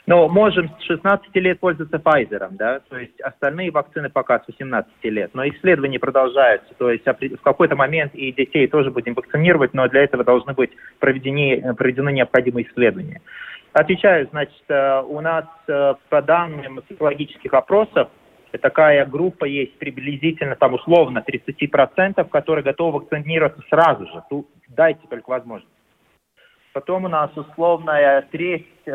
Но 0.07 0.29
можем 0.29 0.71
с 0.81 0.83
16 0.85 1.35
лет 1.37 1.61
пользоваться 1.61 1.99
Pfizer, 1.99 2.49
да, 2.53 2.81
то 2.89 2.99
есть 2.99 3.21
остальные 3.21 3.71
вакцины 3.71 4.09
пока 4.09 4.41
с 4.41 4.47
18 4.49 4.91
лет. 5.05 5.31
Но 5.35 5.47
исследования 5.47 5.99
продолжаются, 5.99 6.75
то 6.79 6.91
есть 6.91 7.05
в 7.07 7.43
какой-то 7.43 7.77
момент 7.77 8.15
и 8.15 8.33
детей 8.33 8.67
тоже 8.67 8.91
будем 8.91 9.15
вакцинировать, 9.15 9.75
но 9.75 9.89
для 9.89 10.03
этого 10.03 10.25
должны 10.25 10.55
быть 10.55 10.71
проведены, 10.99 11.75
проведены 11.75 12.13
необходимые 12.13 12.67
исследования. 12.67 13.21
Отвечаю, 13.73 14.27
значит, 14.33 14.65
э, 14.69 15.03
у 15.03 15.21
нас 15.21 15.45
э, 15.69 15.95
по 16.09 16.23
данным 16.23 16.83
социологических 16.89 17.55
опросов 17.55 18.09
такая 18.61 19.07
группа 19.07 19.45
есть 19.45 19.79
приблизительно 19.79 20.57
там 20.57 20.75
условно 20.75 21.25
30%, 21.25 22.29
которые 22.31 22.65
готовы 22.65 22.99
вакцинироваться 22.99 23.63
сразу 23.69 24.07
же. 24.07 24.23
Тут 24.29 24.49
дайте 24.69 25.07
только 25.09 25.31
возможность. 25.31 25.71
Потом 26.73 27.05
у 27.05 27.09
нас 27.09 27.31
условная 27.37 28.23
треть, 28.31 28.69
э, 28.87 28.91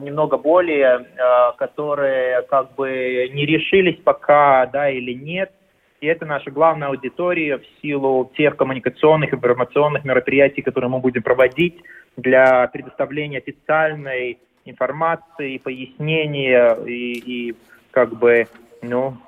немного 0.00 0.38
более, 0.38 1.00
э, 1.00 1.56
которые 1.58 2.42
как 2.42 2.74
бы 2.74 3.28
не 3.32 3.44
решились 3.44 4.00
пока, 4.02 4.64
да 4.66 4.88
или 4.88 5.12
нет. 5.12 5.52
И 6.00 6.06
это 6.06 6.24
наша 6.24 6.50
главная 6.50 6.88
аудитория 6.88 7.58
в 7.58 7.64
силу 7.82 8.30
тех 8.36 8.56
коммуникационных, 8.56 9.34
информационных 9.34 10.04
мероприятий, 10.04 10.62
которые 10.62 10.90
мы 10.90 11.00
будем 11.00 11.22
проводить 11.22 11.82
для 12.16 12.66
предоставления 12.68 13.38
официальной 13.38 14.38
информации, 14.64 15.58
пояснения 15.58 16.74
и, 16.86 17.50
и 17.50 17.56
как 17.90 18.16
бы, 18.16 18.46
ну, 18.80 19.18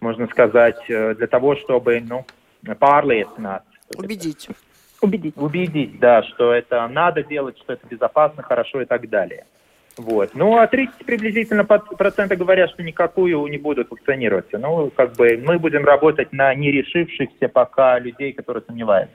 можно 0.00 0.26
сказать, 0.26 0.78
э, 0.88 1.14
для 1.14 1.26
того, 1.28 1.54
чтобы, 1.54 2.00
ну, 2.00 2.24
pārliecināt. 2.64 3.62
убедите. 3.96 4.50
Убедить. 4.50 4.67
Убедить, 5.36 5.98
да, 5.98 6.22
что 6.22 6.52
это 6.52 6.86
надо 6.88 7.22
делать, 7.22 7.56
что 7.58 7.72
это 7.72 7.86
безопасно, 7.86 8.42
хорошо 8.42 8.82
и 8.82 8.84
так 8.84 9.08
далее. 9.08 9.46
Вот. 9.96 10.30
Ну, 10.34 10.56
а 10.56 10.66
30 10.66 11.04
приблизительно 11.04 11.64
процента 11.64 12.36
говорят, 12.36 12.70
что 12.70 12.82
никакую 12.82 13.44
не 13.48 13.58
будут 13.58 13.90
вакцинироваться. 13.90 14.58
Ну, 14.58 14.90
как 14.90 15.16
бы 15.16 15.36
мы 15.42 15.58
будем 15.58 15.84
работать 15.84 16.32
на 16.32 16.54
не 16.54 16.70
решившихся 16.70 17.48
пока 17.48 17.98
людей, 17.98 18.32
которые 18.32 18.62
сомневаются. 18.64 19.14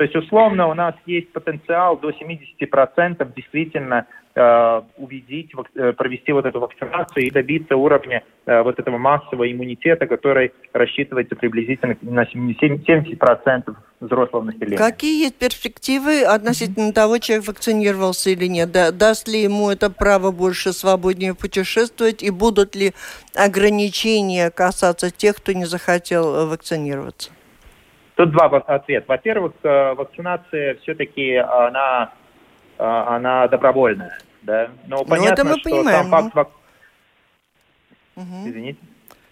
То 0.00 0.04
есть, 0.04 0.16
условно, 0.16 0.66
у 0.68 0.72
нас 0.72 0.94
есть 1.04 1.30
потенциал 1.30 1.98
до 1.98 2.08
70% 2.08 3.34
действительно 3.36 4.06
э, 4.34 4.80
увидеть, 4.96 5.52
э, 5.74 5.92
провести 5.92 6.32
вот 6.32 6.46
эту 6.46 6.58
вакцинацию 6.58 7.26
и 7.26 7.30
добиться 7.30 7.76
уровня 7.76 8.22
э, 8.46 8.62
вот 8.62 8.78
этого 8.78 8.96
массового 8.96 9.52
иммунитета, 9.52 10.06
который 10.06 10.52
рассчитывается 10.72 11.36
приблизительно 11.36 11.98
на 12.00 12.22
70% 12.22 13.76
взрослого 14.00 14.44
населения. 14.44 14.78
Какие 14.78 15.24
есть 15.24 15.38
перспективы 15.38 16.22
относительно 16.22 16.94
того, 16.94 17.18
человек 17.18 17.46
вакцинировался 17.46 18.30
или 18.30 18.46
нет? 18.46 18.72
Да, 18.72 18.92
даст 18.92 19.28
ли 19.28 19.42
ему 19.42 19.68
это 19.68 19.90
право 19.90 20.30
больше 20.30 20.72
свободнее 20.72 21.34
путешествовать 21.34 22.22
и 22.22 22.30
будут 22.30 22.74
ли 22.74 22.94
ограничения 23.36 24.50
касаться 24.50 25.10
тех, 25.14 25.36
кто 25.36 25.52
не 25.52 25.66
захотел 25.66 26.48
вакцинироваться? 26.48 27.32
Тут 28.20 28.32
два 28.32 28.48
ответа. 28.48 29.06
Во-первых, 29.08 29.54
э, 29.62 29.94
вакцинация 29.94 30.74
все-таки 30.82 31.36
она, 31.36 32.12
э, 32.76 32.84
она 32.84 33.48
добровольная. 33.48 34.18
Да? 34.42 34.68
Но 34.86 34.98
ну, 34.98 35.04
понятно, 35.06 35.32
это 35.32 35.44
мы 35.46 35.58
что 35.58 35.70
понимаем. 35.70 36.02
сам 36.02 36.10
факт... 36.10 36.34
Вак... 36.34 36.48
Угу. 38.16 38.48
Извините. 38.48 38.78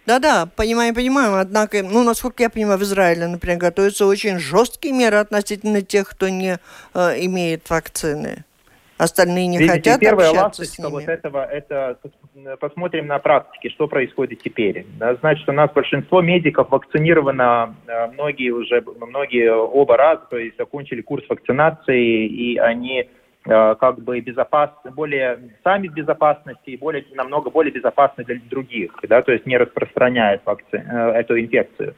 Да-да, 0.06 0.48
понимаем, 0.56 0.94
понимаем. 0.94 1.34
Однако, 1.34 1.82
ну, 1.82 2.02
насколько 2.02 2.42
я 2.42 2.48
понимаю, 2.48 2.78
в 2.78 2.82
Израиле, 2.82 3.26
например, 3.26 3.58
готовятся 3.58 4.06
очень 4.06 4.38
жесткие 4.38 4.94
меры 4.94 5.18
относительно 5.18 5.82
тех, 5.82 6.08
кто 6.08 6.30
не 6.30 6.58
э, 6.94 6.98
имеет 7.26 7.68
вакцины. 7.68 8.46
Остальные 8.98 9.46
не 9.46 9.58
Видите, 9.58 9.74
хотят 9.74 10.00
первая 10.00 10.30
общаться 10.30 10.62
ласточка 10.62 10.74
с 10.74 10.78
ними. 10.78 10.90
вот 10.90 11.08
этого, 11.08 11.44
это 11.44 11.98
посмотрим 12.58 13.06
на 13.06 13.20
практике, 13.20 13.70
что 13.70 13.86
происходит 13.86 14.42
теперь. 14.42 14.86
Значит, 15.20 15.48
у 15.48 15.52
нас 15.52 15.70
большинство 15.72 16.20
медиков 16.20 16.70
вакцинировано, 16.70 17.76
э, 17.86 18.08
многие 18.08 18.50
уже, 18.50 18.82
многие 19.00 19.54
оба 19.54 19.96
раза, 19.96 20.22
то 20.28 20.36
есть 20.36 20.56
закончили 20.58 21.00
курс 21.02 21.24
вакцинации, 21.28 22.26
и 22.26 22.58
они 22.58 23.08
э, 23.46 23.74
как 23.76 24.00
бы 24.02 24.18
безопасны, 24.18 24.90
более 24.90 25.38
сами 25.62 25.86
в 25.86 25.94
безопасности 25.94 26.70
и 26.70 26.76
более, 26.76 27.04
намного 27.14 27.50
более 27.50 27.72
безопасны 27.72 28.24
для 28.24 28.40
других, 28.50 28.92
да, 29.08 29.22
то 29.22 29.30
есть 29.30 29.46
не 29.46 29.56
распространяют 29.56 30.42
вакци, 30.44 30.66
э, 30.72 31.10
эту 31.12 31.38
инфекцию. 31.38 31.94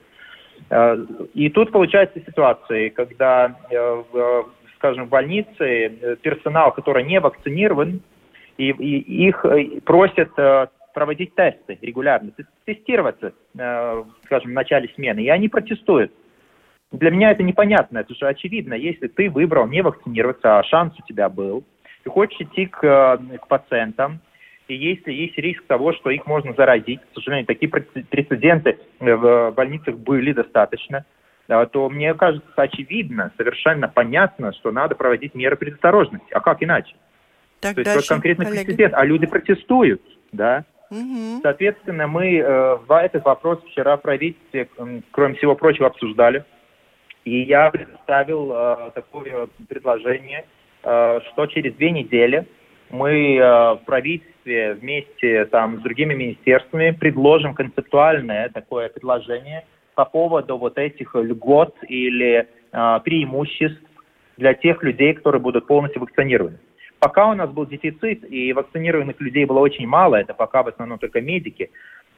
И 1.32 1.48
тут 1.48 1.72
получается 1.72 2.20
ситуация, 2.20 2.90
когда 2.90 3.56
скажем, 4.80 5.04
в 5.04 5.08
больнице 5.10 5.48
э, 5.58 6.16
персонал, 6.22 6.72
который 6.72 7.04
не 7.04 7.20
вакцинирован, 7.20 8.00
и, 8.56 8.70
и 8.70 9.26
их 9.28 9.44
э, 9.44 9.80
просят 9.84 10.30
э, 10.38 10.68
проводить 10.94 11.34
тесты 11.34 11.78
регулярно, 11.82 12.32
тестироваться, 12.64 13.32
скажем, 14.24 14.50
в 14.50 14.54
начале 14.54 14.90
смены, 14.96 15.20
и 15.20 15.28
они 15.28 15.48
протестуют. 15.48 16.12
Для 16.90 17.10
меня 17.10 17.30
это 17.30 17.44
непонятно, 17.44 17.98
это 17.98 18.12
же 18.14 18.26
очевидно. 18.26 18.74
Если 18.74 19.06
ты 19.06 19.30
выбрал 19.30 19.68
не 19.68 19.82
вакцинироваться, 19.82 20.58
а 20.58 20.64
шанс 20.64 20.94
у 20.98 21.06
тебя 21.06 21.28
был, 21.28 21.62
ты 22.02 22.10
хочешь 22.10 22.40
идти 22.40 22.66
к, 22.66 22.80
к 22.80 23.46
пациентам, 23.46 24.18
и 24.66 24.74
если 24.74 25.12
есть 25.12 25.38
риск 25.38 25.64
того, 25.66 25.92
что 25.92 26.10
их 26.10 26.26
можно 26.26 26.52
заразить, 26.54 27.00
к 27.00 27.14
сожалению, 27.14 27.46
такие 27.46 27.70
прецеденты 27.70 28.78
в 28.98 29.52
больницах 29.52 29.96
были 29.98 30.32
достаточно, 30.32 31.04
то 31.66 31.88
мне 31.88 32.14
кажется 32.14 32.46
очевидно, 32.54 33.32
совершенно 33.36 33.88
понятно, 33.88 34.52
что 34.52 34.70
надо 34.70 34.94
проводить 34.94 35.34
меры 35.34 35.56
предосторожности. 35.56 36.28
А 36.30 36.40
как 36.40 36.62
иначе? 36.62 36.94
Так, 37.58 37.74
то 37.74 37.80
есть 37.80 37.92
вот 37.96 38.06
конкретно 38.06 38.44
прецедент, 38.44 38.94
а 38.94 39.04
люди 39.04 39.26
протестуют, 39.26 40.00
да? 40.30 40.64
Угу. 40.90 41.40
Соответственно, 41.42 42.06
мы 42.06 42.36
э, 42.36 42.78
этот 42.88 43.24
вопрос 43.24 43.58
вчера 43.64 43.96
в 43.96 44.02
правительстве, 44.02 44.68
кроме 45.10 45.34
всего 45.34 45.56
прочего, 45.56 45.88
обсуждали. 45.88 46.44
И 47.24 47.42
я 47.42 47.68
представил 47.70 48.52
э, 48.52 48.90
такое 48.94 49.48
предложение, 49.68 50.44
э, 50.84 51.20
что 51.32 51.46
через 51.46 51.74
две 51.74 51.90
недели 51.90 52.46
мы 52.90 53.36
э, 53.36 53.74
в 53.74 53.80
правительстве 53.86 54.74
вместе 54.74 55.46
там, 55.46 55.80
с 55.80 55.82
другими 55.82 56.14
министерствами 56.14 56.92
предложим 56.92 57.54
концептуальное 57.54 58.50
такое 58.50 58.88
предложение– 58.88 59.64
по 60.00 60.04
поводу 60.06 60.56
вот 60.56 60.78
этих 60.78 61.14
льгот 61.14 61.76
или 61.86 62.46
э, 62.72 63.00
преимуществ 63.04 63.82
для 64.38 64.54
тех 64.54 64.82
людей, 64.82 65.12
которые 65.12 65.42
будут 65.42 65.66
полностью 65.66 66.00
вакцинированы. 66.00 66.58
Пока 66.98 67.28
у 67.28 67.34
нас 67.34 67.50
был 67.50 67.66
дефицит 67.66 68.24
и 68.30 68.54
вакцинированных 68.54 69.20
людей 69.20 69.44
было 69.44 69.58
очень 69.58 69.86
мало, 69.86 70.16
это 70.16 70.32
пока 70.32 70.62
в 70.62 70.68
основном 70.68 70.98
только 70.98 71.20
медики, 71.20 71.70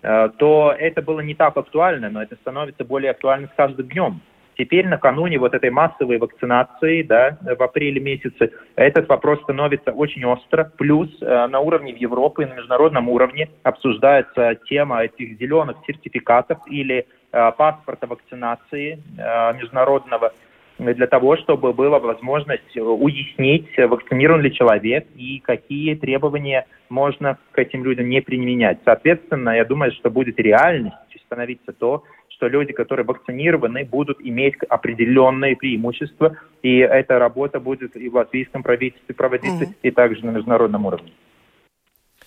э, 0.03 0.29
то 0.39 0.73
это 0.79 1.03
было 1.03 1.21
не 1.21 1.35
так 1.35 1.57
актуально, 1.57 2.09
но 2.09 2.23
это 2.23 2.37
становится 2.37 2.85
более 2.85 3.11
актуальным 3.11 3.51
с 3.51 3.57
каждым 3.57 3.89
днем. 3.89 4.21
Теперь 4.57 4.87
накануне 4.87 5.39
вот 5.39 5.55
этой 5.55 5.71
массовой 5.71 6.19
вакцинации, 6.19 7.03
да, 7.03 7.39
в 7.41 7.63
апреле 7.63 8.01
месяце, 8.01 8.53
этот 8.77 9.09
вопрос 9.09 9.41
становится 9.43 9.93
очень 9.93 10.25
остро. 10.25 10.71
Плюс 10.77 11.09
э, 11.21 11.47
на 11.47 11.61
уровне 11.61 11.95
в 11.95 11.97
Европе 11.97 12.43
и 12.43 12.47
на 12.47 12.55
международном 12.55 13.09
уровне 13.09 13.49
обсуждается 13.63 14.57
тема 14.69 15.03
этих 15.03 15.39
зеленых 15.39 15.77
сертификатов 15.87 16.59
или 16.67 17.07
Э, 17.35 17.51
паспорта 17.57 18.07
вакцинации 18.07 19.03
э, 19.17 19.55
международного 19.55 20.35
для 20.79 21.07
того, 21.07 21.39
чтобы 21.39 21.73
была 21.73 21.99
возможность 21.99 22.77
уяснить, 22.77 23.69
вакцинирован 23.79 24.43
ли 24.43 24.53
человек 24.53 25.07
и 25.17 25.39
какие 25.39 25.95
требования 25.95 26.67
можно 26.91 27.39
к 27.53 27.59
этим 27.59 27.85
людям 27.85 28.11
не 28.11 28.21
применять. 28.21 28.81
Соответственно, 28.85 29.51
я 29.51 29.65
думаю, 29.65 29.93
что 29.93 30.11
будет 30.11 30.39
реальностью 30.39 31.21
становиться 31.25 31.73
то, 31.73 32.05
что 32.43 32.49
люди, 32.49 32.73
которые 32.73 33.07
вакцинированы, 33.07 33.85
будут 33.85 34.21
иметь 34.21 34.57
определенные 34.69 35.55
преимущества, 35.55 36.37
и 36.65 36.79
эта 36.79 37.21
работа 37.21 37.61
будет 37.61 37.97
и 37.97 38.09
в 38.09 38.17
латвийском 38.17 38.65
правительстве 38.65 39.15
проводиться, 39.15 39.65
угу. 39.65 39.75
и 39.81 39.93
также 39.93 40.27
на 40.27 40.31
международном 40.31 40.87
уровне. 40.87 41.13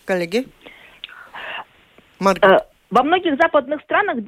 Коллеги? 0.06 0.46
Маргарита. 2.22 2.66
Во 2.92 3.04
многих 3.04 3.36
западных 3.42 3.82
странах 3.82 4.20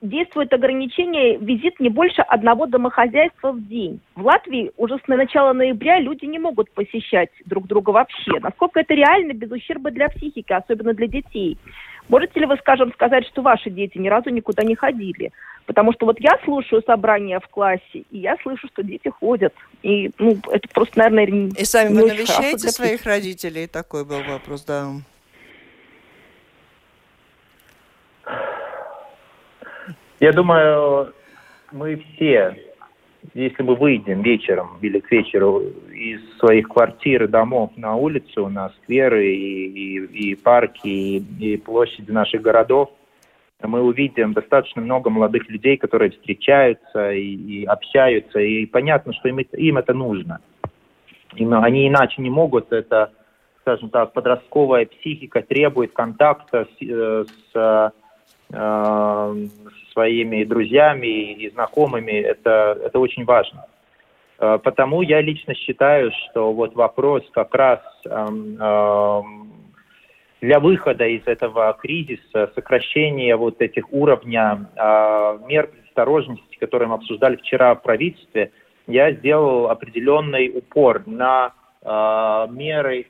действует 0.00 0.52
ограничение 0.54 1.36
визит 1.36 1.78
не 1.78 1.90
больше 1.90 2.22
одного 2.22 2.66
домохозяйства 2.66 3.52
в 3.52 3.68
день. 3.68 4.00
В 4.14 4.24
Латвии 4.24 4.70
уже 4.78 4.96
с 4.96 5.08
начала 5.08 5.52
ноября 5.52 5.98
люди 5.98 6.24
не 6.24 6.38
могут 6.38 6.70
посещать 6.70 7.28
друг 7.44 7.66
друга 7.66 7.90
вообще. 7.90 8.38
Насколько 8.40 8.80
это 8.80 8.94
реально 8.94 9.34
без 9.34 9.50
ущерба 9.50 9.90
для 9.90 10.08
психики, 10.08 10.52
особенно 10.52 10.94
для 10.94 11.08
детей? 11.08 11.58
Можете 12.08 12.40
ли 12.40 12.46
вы, 12.46 12.56
скажем, 12.56 12.92
сказать, 12.92 13.26
что 13.26 13.42
ваши 13.42 13.70
дети 13.70 13.98
ни 13.98 14.08
разу 14.08 14.30
никуда 14.30 14.64
не 14.64 14.74
ходили? 14.74 15.32
Потому 15.66 15.92
что 15.92 16.06
вот 16.06 16.18
я 16.18 16.38
слушаю 16.44 16.82
собрания 16.86 17.38
в 17.40 17.48
классе, 17.48 18.04
и 18.10 18.18
я 18.18 18.36
слышу, 18.42 18.66
что 18.68 18.82
дети 18.82 19.08
ходят. 19.08 19.52
И, 19.82 20.10
ну, 20.18 20.38
это 20.50 20.66
просто, 20.72 20.98
наверное, 20.98 21.50
И 21.56 21.64
сами 21.64 21.94
вы 21.94 22.08
навещаете 22.08 22.70
своих 22.70 23.04
родителей? 23.04 23.66
Такой 23.66 24.06
был 24.06 24.22
вопрос, 24.22 24.64
да. 24.64 24.88
Я 30.20 30.32
думаю, 30.32 31.12
мы 31.70 31.96
все, 31.96 32.67
если 33.34 33.62
мы 33.62 33.74
выйдем 33.74 34.22
вечером 34.22 34.78
или 34.80 35.00
к 35.00 35.10
вечеру 35.10 35.60
из 35.92 36.20
своих 36.38 36.68
квартир 36.68 37.28
домов 37.28 37.72
на 37.76 37.96
улицу, 37.96 38.48
на 38.48 38.70
скверы 38.70 39.34
и, 39.34 39.66
и, 39.66 40.30
и 40.30 40.34
парки, 40.34 40.86
и, 40.86 41.16
и 41.40 41.56
площади 41.56 42.10
наших 42.10 42.42
городов, 42.42 42.90
мы 43.62 43.82
увидим 43.82 44.34
достаточно 44.34 44.82
много 44.82 45.10
молодых 45.10 45.48
людей, 45.48 45.76
которые 45.76 46.10
встречаются 46.12 47.10
и, 47.12 47.34
и 47.34 47.64
общаются, 47.64 48.38
и 48.38 48.66
понятно, 48.66 49.12
что 49.12 49.28
им, 49.28 49.38
им 49.38 49.78
это 49.78 49.94
нужно. 49.94 50.40
Им, 51.34 51.54
они 51.54 51.88
иначе 51.88 52.22
не 52.22 52.30
могут, 52.30 52.72
это, 52.72 53.12
скажем 53.62 53.90
так, 53.90 54.12
подростковая 54.12 54.86
психика 54.86 55.42
требует 55.42 55.92
контакта 55.92 56.68
с, 56.78 56.82
э, 56.82 57.24
с 57.52 57.92
э, 58.52 59.46
своими 59.92 60.44
друзьями 60.44 61.32
и 61.32 61.50
знакомыми, 61.50 62.12
это, 62.12 62.78
это 62.84 62.98
очень 62.98 63.24
важно. 63.24 63.66
Э, 64.38 64.58
потому 64.62 65.02
я 65.02 65.20
лично 65.20 65.54
считаю, 65.54 66.10
что 66.12 66.52
вот 66.52 66.74
вопрос 66.74 67.22
как 67.32 67.54
раз 67.54 67.80
эм, 68.06 68.56
эм, 68.60 69.52
для 70.40 70.60
выхода 70.60 71.04
из 71.06 71.26
этого 71.26 71.76
кризиса, 71.80 72.50
сокращения 72.54 73.36
вот 73.36 73.60
этих 73.60 73.92
уровня 73.92 74.66
э, 74.76 75.38
мер 75.46 75.68
предосторожности, 75.68 76.56
которые 76.58 76.88
мы 76.88 76.94
обсуждали 76.94 77.36
вчера 77.36 77.74
в 77.74 77.82
правительстве, 77.82 78.52
я 78.86 79.12
сделал 79.12 79.68
определенный 79.68 80.50
упор 80.56 81.02
на 81.06 81.52
меры 81.84 83.06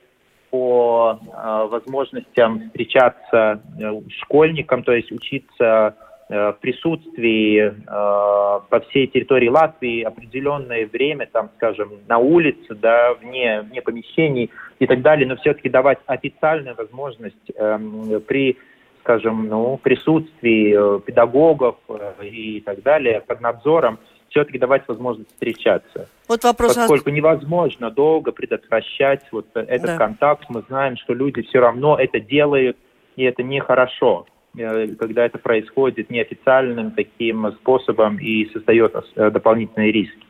по 0.50 1.18
э, 1.20 1.66
возможностям 1.70 2.68
встречаться 2.68 3.60
э, 3.78 4.00
школьникам, 4.20 4.82
то 4.82 4.92
есть 4.92 5.12
учиться 5.12 5.96
э, 6.28 6.52
в 6.52 6.58
присутствии 6.60 7.74
по 7.86 8.80
всей 8.88 9.06
территории 9.06 9.48
Латвии 9.48 10.02
определенное 10.02 10.86
время, 10.86 11.26
там, 11.32 11.50
скажем, 11.56 11.92
на 12.06 12.18
улице, 12.18 12.74
да, 12.74 13.14
вне, 13.14 13.62
вне 13.62 13.80
помещений 13.80 14.50
и 14.78 14.86
так 14.86 15.02
далее, 15.02 15.26
но 15.26 15.36
все-таки 15.36 15.68
давать 15.68 15.98
официальную 16.06 16.76
возможность 16.76 17.50
э, 17.54 18.20
при, 18.26 18.58
скажем, 19.00 19.48
ну, 19.48 19.78
присутствии 19.78 21.00
педагогов 21.00 21.76
и 22.22 22.60
так 22.60 22.82
далее, 22.82 23.22
под 23.26 23.40
надзором, 23.40 23.98
все-таки 24.30 24.58
давать 24.58 24.86
возможность 24.88 25.30
встречаться. 25.30 26.08
Вот 26.28 26.44
вопрос... 26.44 26.74
Поскольку 26.74 27.10
невозможно 27.10 27.90
долго 27.90 28.32
предотвращать 28.32 29.22
вот 29.32 29.46
этот 29.54 29.86
да. 29.86 29.96
контакт, 29.96 30.44
мы 30.48 30.62
знаем, 30.68 30.96
что 30.96 31.14
люди 31.14 31.42
все 31.42 31.60
равно 31.60 31.96
это 31.98 32.20
делают, 32.20 32.76
и 33.16 33.24
это 33.24 33.42
нехорошо, 33.42 34.26
э, 34.56 34.88
когда 34.98 35.24
это 35.24 35.38
происходит 35.38 36.10
неофициальным 36.10 36.92
таким 36.92 37.50
способом 37.52 38.18
и 38.18 38.50
создает 38.52 38.94
э, 39.16 39.30
дополнительные 39.30 39.92
риски. 39.92 40.24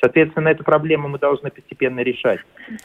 Соответственно, 0.00 0.48
эту 0.48 0.64
проблему 0.64 1.08
мы 1.08 1.18
должны 1.18 1.50
постепенно 1.50 2.00
решать. 2.00 2.40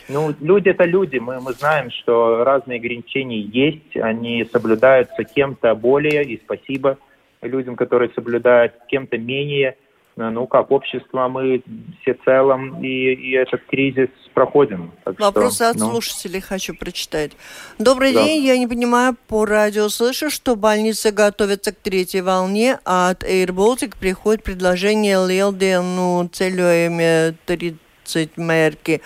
Ну, 0.07 0.33
люди 0.39 0.69
это 0.69 0.83
люди. 0.83 1.17
Мы, 1.17 1.41
мы 1.41 1.53
знаем, 1.53 1.89
что 1.89 2.43
разные 2.43 2.77
ограничения 2.77 3.41
есть, 3.41 3.97
они 3.97 4.45
соблюдаются 4.45 5.23
кем-то 5.23 5.73
более, 5.73 6.23
и 6.23 6.39
спасибо 6.43 6.99
людям, 7.41 7.75
которые 7.75 8.11
соблюдают, 8.13 8.73
кем-то 8.87 9.17
менее– 9.17 9.75
ну, 10.17 10.47
как 10.47 10.71
общество 10.71 11.27
мы 11.27 11.63
все 12.01 12.15
целом 12.25 12.83
и, 12.83 12.87
и 12.87 13.31
этот 13.33 13.61
кризис 13.67 14.09
проходим. 14.33 14.91
Так 15.05 15.19
Вопросы 15.19 15.55
что, 15.57 15.69
от 15.69 15.75
ну... 15.77 15.91
слушателей 15.91 16.41
хочу 16.41 16.75
прочитать. 16.75 17.31
Добрый 17.77 18.13
да. 18.13 18.23
день, 18.23 18.43
я 18.43 18.57
не 18.57 18.67
понимаю, 18.67 19.15
по 19.27 19.45
радио 19.45 19.89
слышу, 19.89 20.29
что 20.29 20.55
больницы 20.55 21.11
готовятся 21.11 21.71
к 21.71 21.77
третьей 21.77 22.21
волне, 22.21 22.79
а 22.83 23.11
от 23.11 23.23
Air 23.23 23.49
Baltic 23.49 23.95
приходит 23.99 24.43
предложение 24.43 25.23
Лелдену 25.25 26.27
целюем 26.33 27.35
30 27.45 28.37
мерки. 28.37 29.01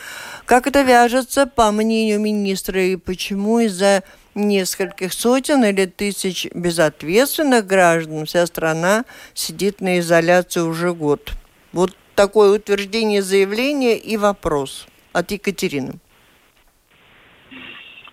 Как 0.45 0.67
это 0.67 0.82
вяжется, 0.82 1.45
по 1.45 1.71
мнению 1.71 2.21
министра, 2.21 2.82
и 2.82 2.95
почему 2.95 3.60
из-за 3.60 4.04
нескольких 4.36 5.13
сотен 5.13 5.63
или 5.63 5.86
тысяч 5.86 6.48
безответственных 6.54 7.65
граждан 7.65 8.26
вся 8.26 8.46
страна 8.46 9.06
сидит 9.34 9.82
на 9.82 10.00
изоляции 10.00 10.62
уже 10.62 10.94
год. 10.94 11.34
Вот 11.74 11.91
такое 12.15 12.58
утверждение 12.58 13.22
заявления 13.22 13.98
и 13.98 14.17
вопрос 14.17 14.88
от 15.13 15.32
Екатерины. 15.32 15.94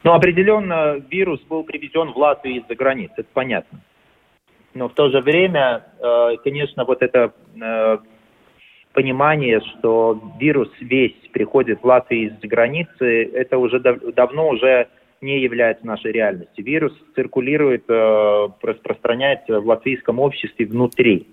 Ну, 0.04 0.12
определенно, 0.12 1.02
вирус 1.10 1.40
был 1.42 1.64
привезен 1.64 2.12
в 2.12 2.16
Латвию 2.16 2.62
из-за 2.62 2.74
границы, 2.74 3.14
это 3.18 3.28
понятно. 3.32 3.80
Но 4.74 4.88
в 4.88 4.94
то 4.94 5.10
же 5.10 5.20
время, 5.20 5.84
э, 5.98 6.36
конечно, 6.44 6.84
вот 6.84 7.02
это 7.02 7.32
э, 7.60 7.98
понимание, 8.92 9.60
что 9.60 10.20
вирус 10.38 10.70
весь 10.80 11.16
приходит 11.32 11.82
в 11.82 11.86
Латвию 11.86 12.28
из-за 12.28 12.46
границы, 12.46 13.24
это 13.32 13.58
уже 13.58 13.80
давно 13.80 14.48
уже 14.48 14.88
не 15.20 15.40
является 15.40 15.86
нашей 15.86 16.12
реальностью. 16.12 16.64
Вирус 16.64 16.92
циркулирует, 17.14 17.84
э, 17.88 18.48
распространяется 18.62 19.60
в 19.60 19.66
латвийском 19.66 20.18
обществе 20.18 20.66
внутри. 20.66 21.26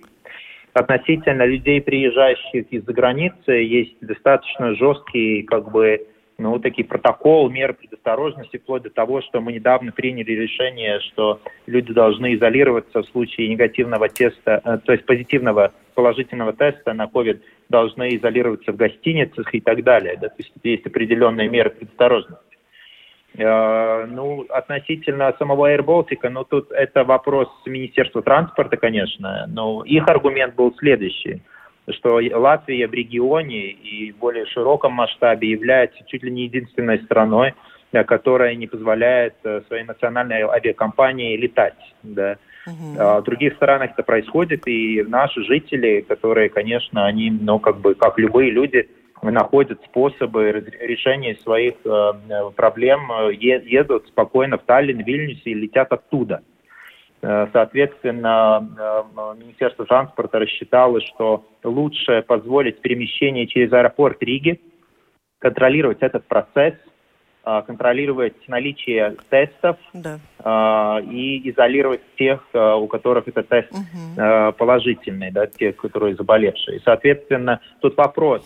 Относительно 0.74 1.46
людей, 1.46 1.82
приезжающих 1.82 2.66
из-за 2.70 2.92
границы, 2.92 3.52
есть 3.52 3.96
достаточно 4.02 4.76
жесткий, 4.76 5.44
как 5.44 5.72
бы, 5.72 6.06
ну, 6.38 6.60
такие 6.60 6.86
протокол, 6.86 7.50
меры 7.50 7.74
предосторожности, 7.74 8.58
вплоть 8.58 8.84
до 8.84 8.90
того, 8.90 9.22
что 9.22 9.40
мы 9.40 9.54
недавно 9.54 9.94
приняли 9.94 10.34
решение, 10.34 11.00
что 11.00 11.40
люди 11.66 11.94
должны 11.94 12.36
изолироваться 12.36 13.04
в 13.04 13.06
случае 13.08 13.48
негативного 13.48 14.10
теста, 14.10 14.62
э, 14.66 14.80
то 14.84 14.92
есть 14.92 15.06
позитивного 15.06 15.72
положительного 15.94 16.52
теста 16.52 16.94
на 16.94 17.06
COVID, 17.06 17.40
должны 17.70 18.16
изолироваться 18.18 18.74
в 18.74 18.76
гостиницах 18.76 19.56
и 19.56 19.62
так 19.62 19.82
далее. 19.84 20.18
Да? 20.20 20.28
То 20.28 20.36
есть 20.40 20.52
есть 20.62 20.86
определенные 20.86 21.48
меры 21.48 21.70
предосторожности. 21.70 22.45
Э, 23.38 24.06
ну, 24.06 24.46
относительно 24.50 25.34
самого 25.38 25.74
Air 25.74 25.84
Baltic, 25.84 26.28
ну, 26.30 26.44
тут 26.46 26.72
это 26.72 27.04
вопрос 27.04 27.50
Министерства 27.66 28.22
транспорта, 28.22 28.78
конечно, 28.78 29.46
но 29.48 29.84
их 29.84 30.08
аргумент 30.08 30.56
был 30.56 30.74
следующий, 30.78 31.42
что 31.90 32.22
Латвия 32.34 32.88
в 32.88 32.94
регионе 32.94 33.72
и 33.72 34.12
в 34.12 34.18
более 34.18 34.46
широком 34.46 34.94
масштабе 34.94 35.50
является 35.50 35.98
чуть 36.08 36.24
ли 36.24 36.32
не 36.32 36.44
единственной 36.44 37.00
страной, 37.04 37.54
которая 38.08 38.56
не 38.56 38.68
позволяет 38.68 39.36
э, 39.44 39.62
своей 39.68 39.84
национальной 39.84 40.44
авиакомпании 40.44 41.38
летать, 41.38 41.80
да. 42.04 42.38
Uh-huh. 42.68 43.22
В 43.22 43.24
других 43.26 43.54
странах 43.58 43.92
это 43.92 44.02
происходит, 44.02 44.68
и 44.68 45.04
наши 45.08 45.44
жители, 45.44 46.02
которые, 46.02 46.50
конечно, 46.50 47.06
они, 47.06 47.30
ну, 47.30 47.60
как 47.60 47.78
бы, 47.78 47.94
как 47.94 48.18
любые 48.18 48.50
люди, 48.50 48.90
находят 49.22 49.82
способы 49.86 50.52
решения 50.52 51.36
своих 51.36 51.76
э, 51.86 52.52
проблем, 52.56 53.10
едут 53.32 54.08
спокойно 54.08 54.58
в 54.58 54.64
Таллин, 54.64 55.00
Вильнюс 55.04 55.42
и 55.46 55.54
летят 55.54 55.92
оттуда. 55.92 56.42
Э, 57.22 57.48
соответственно, 57.54 58.68
э, 58.78 59.40
Министерство 59.40 59.86
транспорта 59.86 60.40
рассчитало, 60.40 61.02
что 61.02 61.46
лучше 61.64 62.24
позволить 62.28 62.82
перемещение 62.82 63.48
через 63.48 63.72
аэропорт 63.74 64.22
Риги, 64.22 64.60
контролировать 65.40 66.00
этот 66.02 66.26
процесс, 66.26 66.74
контролировать 67.44 68.48
наличие 68.48 69.18
тестов 69.30 69.78
да. 69.94 71.00
и 71.02 71.48
изолировать 71.52 72.02
тех, 72.18 72.44
у 72.56 72.88
которых 72.88 73.28
этот 73.28 73.48
тест 73.50 73.72
угу. 73.72 74.54
положительный, 74.58 75.30
да, 75.30 75.46
те, 75.46 75.72
которые 75.72 76.16
заболевшие. 76.16 76.80
Соответственно, 76.84 77.60
тут 77.82 77.96
вопрос, 77.98 78.44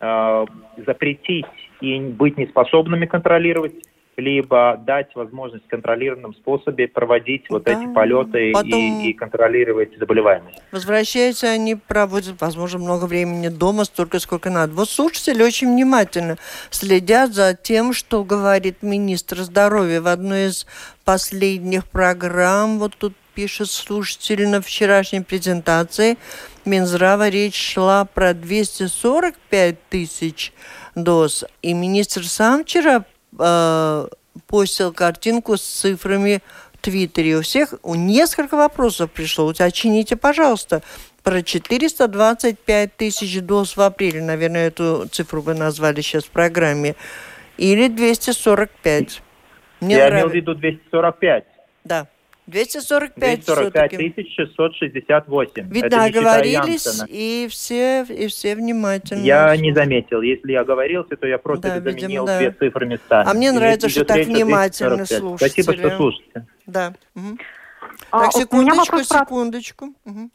э, 0.00 0.46
запретить 0.86 1.46
и 1.80 2.00
быть 2.00 2.36
неспособными 2.36 3.06
контролировать, 3.06 3.74
либо 4.16 4.78
дать 4.86 5.14
возможность 5.14 5.64
в 5.64 5.68
контролированном 5.68 6.34
способе 6.34 6.88
проводить 6.88 7.44
вот 7.48 7.64
да. 7.64 7.72
эти 7.72 7.92
полеты 7.92 8.52
Потом... 8.52 8.78
и, 8.78 9.10
и 9.10 9.12
контролировать 9.12 9.96
заболеваемость. 9.98 10.62
Возвращаются 10.72 11.48
они, 11.48 11.74
проводят, 11.74 12.40
возможно, 12.40 12.78
много 12.80 13.06
времени 13.06 13.48
дома, 13.48 13.84
столько, 13.84 14.18
сколько 14.18 14.50
надо. 14.50 14.74
Вот 14.74 14.88
слушатели 14.88 15.42
очень 15.42 15.72
внимательно 15.72 16.36
следят 16.70 17.32
за 17.32 17.54
тем, 17.60 17.92
что 17.92 18.24
говорит 18.24 18.82
министр 18.82 19.38
здоровья 19.38 20.00
в 20.00 20.06
одной 20.06 20.48
из 20.48 20.66
последних 21.04 21.86
программ. 21.86 22.78
Вот 22.78 22.94
тут 22.96 23.14
пишет 23.40 23.70
слушатель 23.70 24.46
на 24.48 24.60
вчерашней 24.60 25.22
презентации 25.22 26.18
Минздрава 26.66 27.30
речь 27.30 27.54
шла 27.72 28.04
про 28.04 28.34
245 28.34 29.76
тысяч 29.88 30.52
доз. 30.94 31.46
И 31.62 31.72
министр 31.72 32.26
сам 32.26 32.64
вчера 32.64 33.06
э, 33.38 34.08
постил 34.46 34.92
картинку 34.92 35.56
с 35.56 35.62
цифрами 35.62 36.42
в 36.74 36.82
Твиттере. 36.82 37.38
У 37.38 37.40
всех 37.40 37.72
у 37.82 37.94
несколько 37.94 38.58
вопросов 38.58 39.10
пришло. 39.10 39.46
Уточните, 39.46 40.16
пожалуйста, 40.16 40.82
про 41.22 41.42
425 41.42 42.94
тысяч 42.94 43.40
доз 43.40 43.74
в 43.74 43.80
апреле. 43.80 44.20
Наверное, 44.20 44.66
эту 44.66 45.08
цифру 45.10 45.40
вы 45.40 45.54
назвали 45.54 46.02
сейчас 46.02 46.24
в 46.24 46.30
программе. 46.30 46.94
Или 47.56 47.88
245. 47.88 49.22
Мне 49.80 49.94
Я 49.94 50.10
нравится. 50.10 50.18
имел 50.18 50.28
в 50.28 50.34
виду 50.34 50.54
245. 50.54 51.44
Да. 51.84 52.06
245 52.50 53.44
245 53.44 53.90
тысяч 53.90 54.34
668. 54.36 55.70
Видно, 55.70 56.04
оговорились, 56.04 57.02
и 57.08 57.48
все, 57.50 58.02
и 58.02 58.26
все 58.26 58.54
внимательно. 58.54 59.22
Я 59.22 59.56
не 59.56 59.72
заметил. 59.72 60.22
Если 60.22 60.52
я 60.52 60.60
оговорился, 60.60 61.16
то 61.16 61.26
я 61.26 61.38
просто 61.38 61.80
да, 61.80 61.80
заменил 61.80 62.26
да. 62.26 62.38
две 62.38 62.52
цифры 62.52 62.86
местами. 62.86 63.28
А 63.28 63.34
мне 63.34 63.52
нравится, 63.52 63.88
что 63.88 64.04
так 64.04 64.26
внимательно 64.26 65.06
слушаете. 65.06 65.62
Спасибо, 65.62 65.74
что 65.74 65.96
слушаете. 65.96 66.46
Да. 66.66 66.94
Угу. 67.14 67.38
А, 68.10 68.24
так, 68.24 68.32
секундочку, 68.32 69.02
секундочку. 69.02 69.94
Угу. 70.04 70.30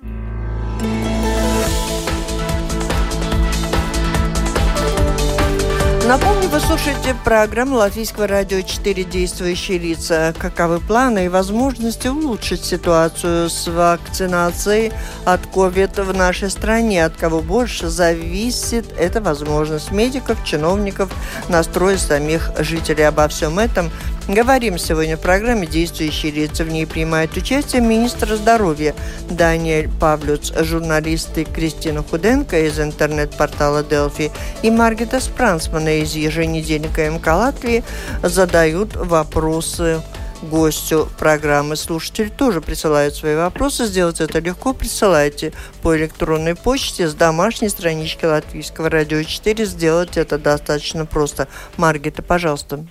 Напомню, 6.08 6.50
вы 6.50 6.60
слушаете 6.60 7.16
программу 7.24 7.78
Латвийского 7.78 8.28
радио 8.28 8.62
«Четыре 8.62 9.04
действующие 9.04 9.80
лица». 9.80 10.36
Каковы 10.38 10.80
планы 10.80 11.26
и 11.26 11.30
возможности 11.30 12.08
улучшить 12.08 12.64
ситуацию 12.64 13.50
с 13.50 13.68
вакцинацией 13.68 14.94
от 15.26 15.42
COVID 15.48 16.04
в 16.04 16.16
нашей 16.16 16.52
стране? 16.52 17.04
От 17.04 17.18
кого 17.18 17.42
больше 17.42 17.90
зависит 17.90 18.86
эта 19.00 19.20
возможность 19.20 19.92
медиков, 19.92 20.38
чиновников, 20.46 21.10
настрой 21.50 21.98
самих 21.98 22.52
жителей. 22.60 23.08
Обо 23.08 23.28
всем 23.28 23.58
этом 23.58 23.90
говорим 24.28 24.78
сегодня 24.78 25.18
в 25.18 25.22
программе 25.22 25.68
«Действующие 25.68 26.32
лица». 26.32 26.64
В 26.64 26.70
ней 26.70 26.86
принимает 26.88 27.36
участие 27.38 27.82
министр 27.82 28.36
здоровья 28.36 28.96
Даниэль 29.30 29.90
Павлюц, 30.00 30.52
журналисты 30.62 31.46
Кристина 31.46 32.04
Худенко 32.04 32.68
из 32.68 32.80
интернет-портала 32.80 33.84
«Делфи» 33.84 34.32
и 34.64 34.72
Маргита 34.72 35.20
Спрансмана 35.20 36.00
из 36.00 36.16
еженедельника 36.16 37.10
МК 37.10 37.36
Латвии 37.36 37.84
задают 38.24 38.96
вопросы 38.96 40.02
гостю 40.42 41.10
программы. 41.18 41.76
Слушатели 41.76 42.30
тоже 42.30 42.62
присылают 42.62 43.16
свои 43.16 43.36
вопросы. 43.36 43.86
Сделать 43.86 44.22
это 44.22 44.40
легко. 44.40 44.74
Присылайте 44.74 45.54
по 45.82 45.96
электронной 45.96 46.56
почте 46.56 47.08
с 47.08 47.14
домашней 47.14 47.70
странички 47.70 48.26
Латвийского 48.26 48.90
радио 48.90 49.24
4. 49.24 49.66
Сделать 49.66 50.18
это 50.18 50.38
достаточно 50.38 51.06
просто. 51.06 51.48
Маргита, 51.78 52.22
пожалуйста. 52.22 52.86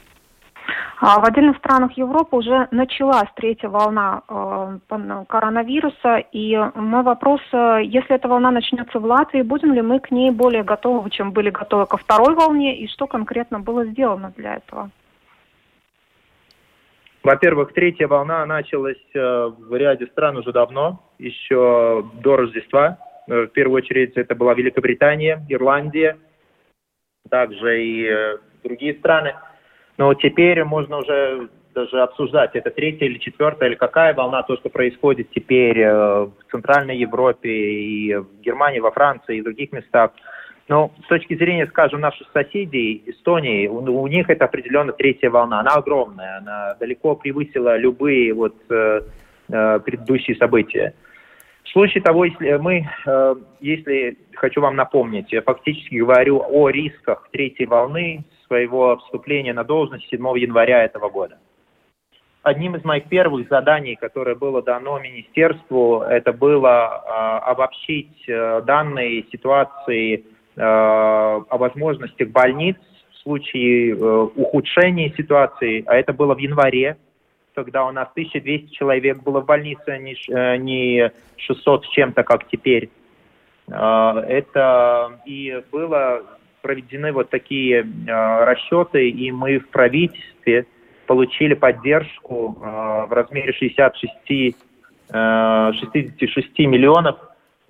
А 1.01 1.21
в 1.21 1.25
отдельных 1.25 1.57
странах 1.59 1.93
Европы 1.99 2.37
уже 2.37 2.69
началась 2.71 3.29
третья 3.35 3.69
волна 3.69 4.23
э, 4.29 4.79
коронавируса, 5.29 6.19
и 6.33 6.57
мой 6.75 7.03
вопрос, 7.03 7.41
э, 7.53 7.81
если 7.85 8.15
эта 8.15 8.29
волна 8.29 8.51
начнется 8.51 8.99
в 8.99 9.05
Латвии, 9.05 9.43
будем 9.43 9.73
ли 9.73 9.83
мы 9.83 9.99
к 9.99 10.11
ней 10.11 10.31
более 10.31 10.63
готовы, 10.63 11.11
чем 11.11 11.33
были 11.33 11.51
готовы 11.51 11.87
ко 11.87 11.97
второй 11.97 12.35
волне, 12.35 12.79
и 12.79 12.89
что 12.89 13.07
конкретно 13.07 13.61
было 13.61 13.85
сделано 13.87 14.33
для 14.37 14.57
этого? 14.57 14.91
Во-первых, 17.25 17.73
третья 17.73 18.07
волна 18.07 18.45
началась 18.45 19.03
э, 19.15 19.19
в 19.19 19.75
ряде 19.75 20.07
стран 20.09 20.37
уже 20.37 20.53
давно, 20.53 21.03
еще 21.19 22.05
до 22.23 22.37
Рождества. 22.37 22.99
Э, 23.27 23.47
в 23.47 23.49
первую 23.49 23.79
очередь 23.79 24.13
это 24.17 24.35
была 24.35 24.53
Великобритания, 24.53 25.45
Ирландия, 25.49 26.19
также 27.31 27.83
и 27.83 28.07
э, 28.07 28.37
другие 28.63 28.95
страны. 28.99 29.35
Но 29.97 30.13
теперь 30.15 30.65
можно 30.65 30.99
уже 30.99 31.49
даже 31.75 32.01
обсуждать, 32.03 32.55
это 32.55 32.71
третья 32.71 33.07
или 33.07 33.19
четвертая, 33.19 33.69
или 33.69 33.77
какая 33.77 34.15
волна, 34.15 34.43
то, 34.45 34.57
что 34.57 34.69
происходит 34.69 35.31
теперь 35.31 35.85
в 35.85 36.33
Центральной 36.51 36.97
Европе 36.97 37.51
и 37.51 38.15
в 38.15 38.41
Германии, 38.41 38.79
во 38.79 38.93
Франции 38.93 39.39
и 39.39 39.43
других 39.43 39.73
местах– 39.73 40.13
но 40.69 40.93
с 41.05 41.09
точки 41.09 41.37
зрения, 41.37 41.67
скажем, 41.67 42.01
наших 42.01 42.27
соседей, 42.33 43.03
Эстонии, 43.07 43.67
у, 43.67 43.81
у 43.81 44.07
них 44.07 44.31
это 44.31 44.47
определенно 44.47 44.93
третья 44.93 45.29
волна. 45.29 45.61
Она 45.61 45.73
огромная, 45.73 46.39
она 46.39 46.75
далеко 46.81 47.15
превысила 47.17 47.77
любые 47.77 48.33
вот, 48.33 48.55
э, 48.71 49.03
э, 49.51 49.81
предыдущие 49.81 50.37
события. 50.37 50.95
В 51.65 51.69
случае 51.69 52.03
того, 52.03 52.25
если 52.25 52.57
мы, 52.57 52.89
э, 53.07 53.35
если 53.61 54.17
хочу 54.35 54.63
вам 54.63 54.77
напомнить, 54.77 55.33
я 55.33 55.43
фактически 55.43 55.97
говорю 55.97 56.43
о 56.43 56.71
рисках 56.71 57.29
третьей 57.31 57.67
волны 57.67 58.25
своего 58.47 58.97
вступления 58.99 59.53
на 59.53 59.65
должность 59.65 60.09
7 60.09 60.21
января 60.39 60.85
этого 60.85 61.09
года. 61.09 61.39
Одним 62.43 62.77
из 62.77 62.85
моих 62.85 63.09
первых 63.09 63.49
заданий, 63.49 63.97
которое 63.97 64.35
было 64.35 64.63
дано 64.63 64.99
министерству, 64.99 66.03
это 66.03 66.33
было 66.33 66.69
э, 66.69 67.51
обобщить 67.51 68.29
э, 68.29 68.61
данные 68.67 69.25
ситуации 69.33 70.25
Э, 70.57 70.61
о 71.49 71.59
возможностях 71.59 72.29
больниц 72.29 72.77
в 73.11 73.17
случае 73.23 73.91
э, 73.91 73.95
ухудшения 74.37 75.13
ситуации, 75.17 75.83
а 75.85 75.97
это 75.97 76.13
было 76.13 76.37
в 76.37 76.39
январе, 76.39 76.97
когда 77.57 77.85
у 77.85 77.91
нас 77.91 78.09
1200 78.13 78.73
человек 78.73 79.21
было 79.25 79.41
в 79.41 79.47
больнице, 79.47 79.89
а 79.89 79.99
не, 79.99 80.15
э, 80.29 80.57
не 80.59 81.11
600 81.39 81.87
с 81.87 81.89
чем-то, 81.89 82.23
как 82.23 82.47
теперь. 82.49 82.91
Это 83.67 85.19
и 85.25 85.63
было 85.73 86.23
проведены 86.65 87.13
вот 87.13 87.29
такие 87.29 87.87
расчеты, 88.07 89.11
и 89.11 89.31
мы 89.31 89.59
в 89.59 89.69
правительстве 89.69 90.67
получили 91.07 91.53
поддержку 91.53 92.57
в 92.59 93.13
размере 93.13 93.53
66, 93.53 94.57
66 95.11 96.59
миллионов 96.61 97.19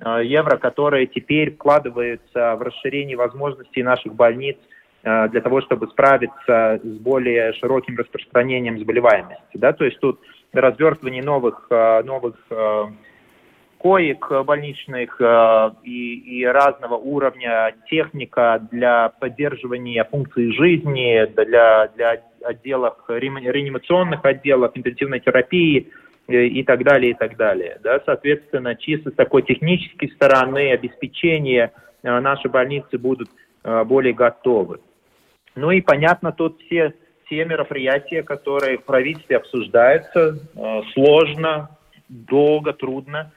Э, 0.04 0.20
евро, 0.22 0.56
которые 0.56 1.06
теперь 1.06 1.54
вкладываются 1.54 2.56
в 2.56 2.62
расширение 2.62 3.16
возможностей 3.16 3.82
наших 3.82 4.14
больниц 4.14 4.56
э, 5.02 5.28
для 5.28 5.40
того, 5.40 5.60
чтобы 5.62 5.86
справиться 5.88 6.80
с 6.82 6.98
более 6.98 7.52
широким 7.54 7.96
распространением 7.96 8.78
заболеваемости. 8.78 9.54
Да? 9.54 9.72
То 9.72 9.84
есть 9.84 9.98
тут 10.00 10.20
развертывание 10.52 11.22
новых, 11.22 11.66
э, 11.70 12.02
новых 12.02 12.34
коек 13.84 14.30
больничных 14.46 15.20
и, 15.84 16.14
и 16.40 16.44
разного 16.46 16.94
уровня 16.94 17.74
техника 17.90 18.66
для 18.70 19.10
поддерживания 19.10 20.04
функций 20.04 20.52
жизни, 20.52 21.26
для, 21.36 21.88
для 21.88 22.22
отделов, 22.42 22.96
реанимационных 23.08 24.24
отделов, 24.24 24.72
интенсивной 24.74 25.20
терапии– 25.20 25.92
Э, 26.26 26.46
и 26.46 26.62
так 26.62 26.82
далее, 26.84 27.10
и 27.10 27.14
так 27.14 27.36
далее. 27.36 27.78
Да, 27.82 28.00
соответственно, 28.04 28.74
чисто 28.76 29.10
с 29.10 29.14
такой 29.14 29.42
технической 29.42 30.10
стороны 30.10 30.72
обеспечения 30.72 31.72
э, 32.02 32.20
наши 32.20 32.48
больницы 32.48 32.96
будут 32.96 33.28
э, 33.62 33.84
более 33.84 34.14
готовы. 34.14 34.80
Ну 35.54 35.70
и 35.70 35.82
понятно, 35.82 36.32
тут 36.32 36.60
все 36.62 36.94
те 37.28 37.44
мероприятия, 37.44 38.22
которые 38.22 38.78
в 38.78 38.84
правительстве 38.84 39.36
обсуждаются, 39.36 40.38
сложно, 40.92 41.70
долго, 42.08 42.72
трудно. 42.74 43.32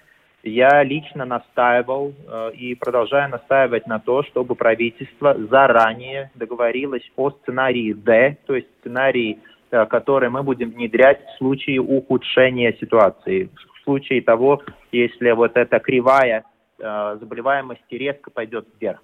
Я 0.50 0.84
лично 0.84 1.26
настаивал 1.26 2.14
и 2.54 2.76
продолжаю 2.76 3.30
настаивать 3.30 3.88
на 3.88 4.00
то, 4.00 4.24
чтобы 4.24 4.56
правительство 4.56 5.36
заранее 5.50 6.32
договорилось 6.36 7.04
о 7.16 7.32
сценарии 7.32 7.94
D, 7.94 8.38
то 8.46 8.56
есть 8.56 8.68
сценарии 8.80 9.40
Э, 9.70 9.86
которые 9.86 10.30
мы 10.30 10.44
будем 10.44 10.72
внедрять 10.72 11.20
в 11.26 11.38
случае 11.40 11.82
ухудшения 11.82 12.72
ситуации, 12.80 13.50
в 13.54 13.84
случае 13.84 14.22
того, 14.22 14.62
если 14.94 15.32
вот 15.32 15.58
эта 15.58 15.80
кривая 15.80 16.46
э, 16.80 17.18
заболеваемости 17.20 17.96
резко 17.96 18.32
пойдет 18.32 18.66
вверх. 18.80 19.04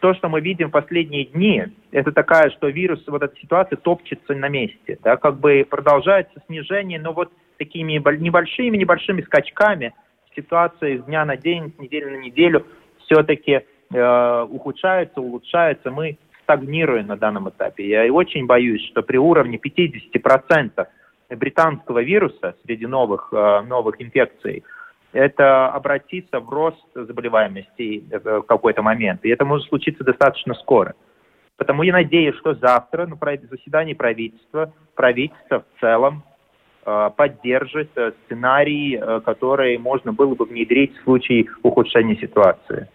То, 0.00 0.14
что 0.14 0.30
мы 0.30 0.40
видим 0.40 0.68
в 0.68 0.72
последние 0.72 1.26
дни, 1.26 1.64
это 1.90 2.12
такая, 2.12 2.48
что 2.48 2.68
вирус, 2.68 3.04
вот 3.08 3.22
эта 3.22 3.36
ситуация 3.38 3.76
топчется 3.76 4.32
на 4.32 4.48
месте, 4.48 4.98
да, 5.02 5.18
как 5.18 5.38
бы 5.38 5.66
продолжается 5.68 6.40
снижение, 6.46 6.98
но 6.98 7.12
вот 7.12 7.30
такими 7.58 7.92
небольшими-небольшими 7.92 9.20
скачками 9.20 9.92
ситуация 10.40 10.98
с 10.98 11.04
дня 11.04 11.24
на 11.24 11.36
день, 11.36 11.72
с 11.76 11.80
недели 11.80 12.04
на 12.04 12.16
неделю 12.16 12.66
все-таки 13.04 13.60
э, 13.92 14.46
ухудшается, 14.50 15.20
улучшается. 15.20 15.90
Мы 15.90 16.18
стагнируем 16.42 17.06
на 17.06 17.16
данном 17.16 17.48
этапе. 17.48 17.86
Я 17.86 18.12
очень 18.12 18.46
боюсь, 18.46 18.84
что 18.88 19.02
при 19.02 19.16
уровне 19.16 19.58
50% 19.58 20.86
британского 21.30 22.02
вируса 22.02 22.56
среди 22.64 22.86
новых, 22.86 23.28
э, 23.32 23.60
новых 23.62 24.00
инфекций, 24.02 24.64
это 25.12 25.68
обратится 25.68 26.40
в 26.40 26.48
рост 26.48 26.84
заболеваемости 26.94 28.04
в 28.10 28.42
какой-то 28.42 28.82
момент. 28.82 29.24
И 29.24 29.28
это 29.28 29.44
может 29.44 29.68
случиться 29.68 30.04
достаточно 30.04 30.54
скоро. 30.54 30.94
Потому 31.56 31.82
я 31.82 31.92
надеюсь, 31.92 32.36
что 32.36 32.54
завтра 32.54 33.06
на 33.06 33.18
заседании 33.50 33.94
правительства, 33.94 34.72
правительство 34.94 35.60
в 35.60 35.80
целом 35.80 36.22
э, 36.24 36.29
поддержит 37.16 37.90
э, 37.96 38.12
сценарий, 38.24 39.00
который 39.24 39.78
можно 39.78 40.12
было 40.12 40.34
бы 40.34 40.44
внедрить 40.44 40.96
в 40.96 41.04
случае 41.04 41.46
ухудшения 41.62 42.16
ситуации. 42.16 42.88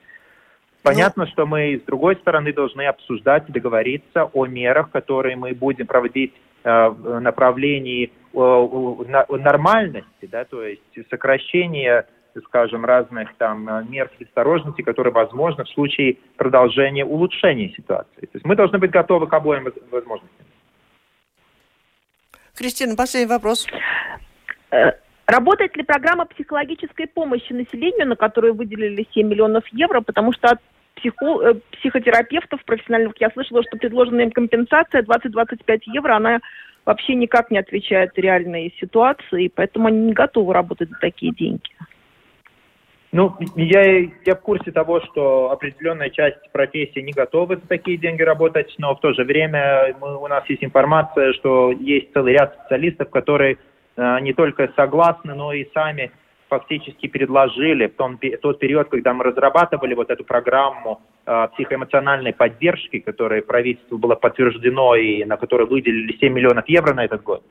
Понятно, 0.86 1.26
что 1.26 1.48
мы 1.48 1.82
с 1.84 1.86
другой 1.88 2.16
стороны 2.18 2.54
должны 2.54 2.84
обсуждать 2.84 3.50
и 3.50 3.52
договориться 3.52 4.26
о 4.26 4.46
мерах, 4.46 4.92
которые 4.92 5.36
мы 5.36 5.56
будем 5.56 5.88
проводить 5.88 6.32
э, 6.64 6.88
в 6.90 7.20
направлении 7.20 8.12
э, 8.34 9.38
нормальности, 9.40 10.30
да, 10.32 10.46
то 10.46 10.64
есть 10.64 10.84
сокращение, 11.10 12.06
скажем, 12.46 12.86
разных 12.86 13.34
там 13.38 13.68
мер 13.90 14.12
предосторожности, 14.16 14.84
которые 14.84 15.12
возможны 15.12 15.64
в 15.64 15.70
случае 15.70 16.18
продолжения 16.38 17.04
улучшения 17.04 17.70
ситуации. 17.70 18.22
То 18.22 18.36
есть 18.36 18.46
мы 18.46 18.56
должны 18.56 18.78
быть 18.78 18.92
готовы 18.92 19.26
к 19.26 19.34
обоим 19.34 19.68
возможностям. 19.90 20.46
Кристина, 22.56 22.96
последний 22.96 23.30
вопрос. 23.30 23.68
Э, 24.72 24.94
работает 25.28 25.76
ли 25.76 25.84
программа 25.84 26.26
психологической 26.26 27.08
помощи 27.08 27.52
населению, 27.52 28.08
на 28.08 28.16
которую 28.16 28.56
выделили 28.56 29.08
7 29.14 29.28
миллионов 29.28 29.64
евро, 29.72 30.02
потому 30.02 30.34
что 30.34 30.50
от 30.50 30.60
психо, 30.96 31.42
э, 31.42 31.54
психотерапевтов 31.78 32.64
профессиональных, 32.66 33.14
я 33.20 33.30
слышала, 33.32 33.62
что 33.64 33.78
предложенная 33.78 34.26
им 34.26 34.32
компенсация 34.32 35.04
20-25 35.04 35.82
евро, 35.88 36.16
она 36.16 36.40
вообще 36.86 37.16
никак 37.16 37.52
не 37.52 37.58
отвечает 37.58 38.12
реальной 38.16 38.74
ситуации, 38.80 39.52
поэтому 39.54 39.88
они 39.88 40.00
не 40.00 40.14
готовы 40.14 40.54
работать 40.54 40.90
за 40.90 40.96
такие 41.00 41.34
деньги. 41.34 41.70
Ну, 43.16 43.34
я, 43.56 44.10
я 44.26 44.36
в 44.36 44.42
курсе 44.42 44.74
того, 44.74 45.00
что 45.00 45.50
определенная 45.50 46.10
часть 46.10 46.52
профессии 46.52 47.00
не 47.00 47.14
готовы 47.14 47.56
за 47.56 47.66
такие 47.66 47.96
деньги 47.98 48.22
работать, 48.22 48.76
но 48.78 48.94
в 48.94 49.00
то 49.00 49.14
же 49.14 49.24
время 49.24 49.96
мы, 50.02 50.18
у 50.18 50.28
нас 50.28 50.44
есть 50.50 50.62
информация, 50.66 51.32
что 51.32 51.72
есть 51.72 52.12
целый 52.12 52.34
ряд 52.34 52.58
специалистов, 52.60 53.10
которые 53.10 53.58
э, 53.96 54.20
не 54.20 54.34
только 54.34 54.70
согласны, 54.76 55.34
но 55.34 55.54
и 55.54 55.66
сами 55.74 56.12
фактически 56.50 57.08
предложили 57.08 57.88
в, 57.88 57.94
том, 57.94 58.20
тот 58.42 58.60
период, 58.60 58.90
когда 58.90 59.14
мы 59.14 59.24
разрабатывали 59.24 59.94
вот 59.94 60.10
эту 60.10 60.26
программу 60.26 61.00
э, 61.26 61.48
психоэмоциональной 61.54 62.34
поддержки, 62.34 63.00
которая 63.00 63.42
правительству 63.42 63.98
было 63.98 64.16
подтверждено 64.16 64.94
и 64.96 65.24
на 65.24 65.38
которую 65.38 65.70
выделили 65.70 66.18
7 66.20 66.34
миллионов 66.34 66.68
евро 66.68 66.94
на 66.94 67.06
этот 67.06 67.24
год, 67.24 67.46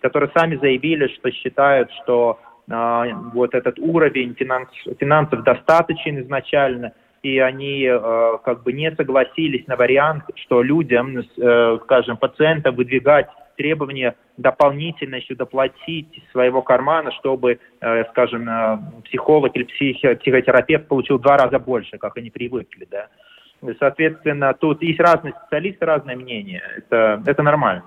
которые 0.00 0.30
сами 0.34 0.56
заявили, 0.56 1.08
что 1.08 1.30
считают, 1.30 1.90
что 2.04 2.38
вот 2.70 3.54
этот 3.54 3.78
уровень 3.78 4.34
финанс, 4.34 4.68
финансов 4.98 5.42
достаточен 5.42 6.20
изначально, 6.20 6.92
и 7.22 7.38
они 7.38 7.84
э, 7.84 8.38
как 8.44 8.62
бы 8.62 8.72
не 8.72 8.90
согласились 8.94 9.66
на 9.66 9.76
вариант, 9.76 10.24
что 10.36 10.62
людям, 10.62 11.18
э, 11.18 11.78
скажем, 11.82 12.16
пациентам 12.16 12.76
выдвигать 12.76 13.28
требование 13.56 14.14
дополнительно 14.38 15.16
еще 15.16 15.34
доплатить 15.34 16.22
своего 16.32 16.62
кармана, 16.62 17.12
чтобы, 17.12 17.58
э, 17.80 18.04
скажем, 18.10 18.48
э, 18.48 18.78
психолог 19.04 19.54
или 19.54 19.64
психи, 19.64 20.14
психотерапевт 20.14 20.88
получил 20.88 21.18
в 21.18 21.22
два 21.22 21.36
раза 21.36 21.58
больше, 21.58 21.98
как 21.98 22.16
они 22.16 22.30
привыкли, 22.30 22.86
да. 22.90 23.08
Соответственно, 23.78 24.54
тут 24.54 24.82
есть 24.82 25.00
разные 25.00 25.34
специалисты, 25.34 25.84
разное 25.84 26.16
мнение. 26.16 26.62
Это, 26.78 27.22
это 27.26 27.42
нормально. 27.42 27.84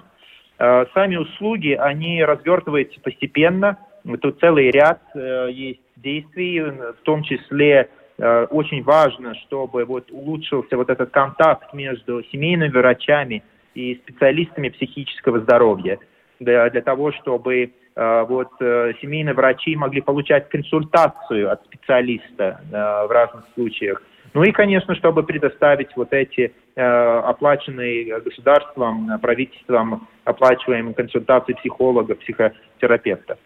Сами 0.59 1.15
услуги, 1.15 1.71
они 1.71 2.23
развертываются 2.23 3.01
постепенно. 3.01 3.79
Тут 4.21 4.39
целый 4.39 4.69
ряд 4.69 5.01
есть 5.15 5.79
действий, 5.95 6.59
в 6.59 7.03
том 7.03 7.23
числе 7.23 7.89
очень 8.17 8.83
важно, 8.83 9.33
чтобы 9.35 9.85
вот 9.85 10.11
улучшился 10.11 10.75
вот 10.77 10.89
этот 10.89 11.11
контакт 11.11 11.73
между 11.73 12.21
семейными 12.31 12.69
врачами 12.69 13.43
и 13.75 13.95
специалистами 13.95 14.69
психического 14.69 15.39
здоровья 15.39 15.99
для, 16.39 16.69
для 16.69 16.81
того, 16.81 17.11
чтобы 17.11 17.71
э, 17.95 18.25
вот 18.27 18.49
э, 18.59 18.93
семейные 19.01 19.33
врачи 19.33 19.75
могли 19.75 20.01
получать 20.01 20.49
консультацию 20.49 21.51
от 21.51 21.63
специалиста 21.65 22.61
э, 22.71 23.07
в 23.07 23.11
разных 23.11 23.45
случаях. 23.53 24.01
Ну 24.33 24.43
и, 24.43 24.51
конечно, 24.51 24.95
чтобы 24.95 25.23
предоставить 25.23 25.95
вот 25.95 26.11
эти 26.11 26.53
э, 26.75 26.81
оплаченные 26.81 28.19
государством, 28.19 29.19
правительством 29.21 30.07
оплачиваемые 30.23 30.95
консультации 30.95 31.53
психолога, 31.53 32.15
психотерапевта. 32.15 33.37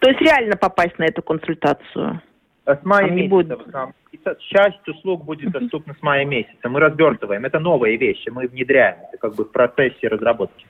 То 0.00 0.08
есть 0.10 0.20
реально 0.20 0.56
попасть 0.56 0.98
на 0.98 1.04
эту 1.04 1.22
консультацию? 1.22 2.20
С 2.66 2.84
мая 2.84 3.10
месяца. 3.10 3.30
Будет... 3.30 4.38
Часть 4.40 4.88
услуг 4.88 5.24
будет 5.24 5.52
доступна 5.52 5.94
с 5.94 6.02
мая 6.02 6.24
месяца. 6.24 6.68
Мы 6.68 6.80
развертываем. 6.80 7.44
Это 7.44 7.60
новые 7.60 7.96
вещи. 7.96 8.28
Мы 8.28 8.48
внедряем. 8.48 8.96
Это 9.08 9.18
как 9.18 9.34
бы 9.34 9.44
в 9.44 9.52
процессе 9.52 10.08
разработки. 10.08 10.66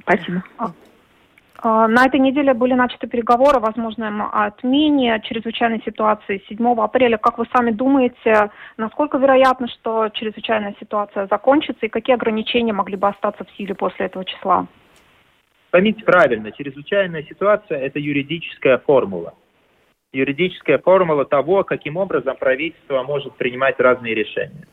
Спасибо. 0.00 0.42
А, 0.58 0.72
а, 1.64 1.86
на 1.86 2.06
этой 2.06 2.18
неделе 2.18 2.54
были 2.54 2.74
начаты 2.74 3.06
переговоры 3.06 3.58
о 3.58 3.60
возможном 3.60 4.22
отмене 4.32 5.20
чрезвычайной 5.22 5.80
ситуации 5.84 6.42
7 6.48 6.80
апреля. 6.80 7.18
Как 7.18 7.38
вы 7.38 7.46
сами 7.54 7.70
думаете, 7.70 8.50
насколько 8.76 9.18
вероятно, 9.18 9.68
что 9.68 10.08
чрезвычайная 10.08 10.74
ситуация 10.80 11.28
закончится 11.30 11.86
и 11.86 11.88
какие 11.88 12.16
ограничения 12.16 12.72
могли 12.72 12.96
бы 12.96 13.06
остаться 13.06 13.44
в 13.44 13.50
силе 13.56 13.76
после 13.76 14.06
этого 14.06 14.24
числа? 14.24 14.66
Поймите 15.72 16.04
правильно, 16.04 16.52
чрезвычайная 16.52 17.24
ситуация– 17.24 17.78
это 17.80 17.98
юридическая 17.98 18.78
формула 18.78 19.34
юридическая 20.12 20.78
формула 20.78 21.24
того, 21.24 21.64
каким 21.64 21.96
образом 21.96 22.36
правительство 22.36 23.02
может 23.02 23.34
принимать 23.36 23.80
разные 23.80 24.14
решения. 24.14 24.66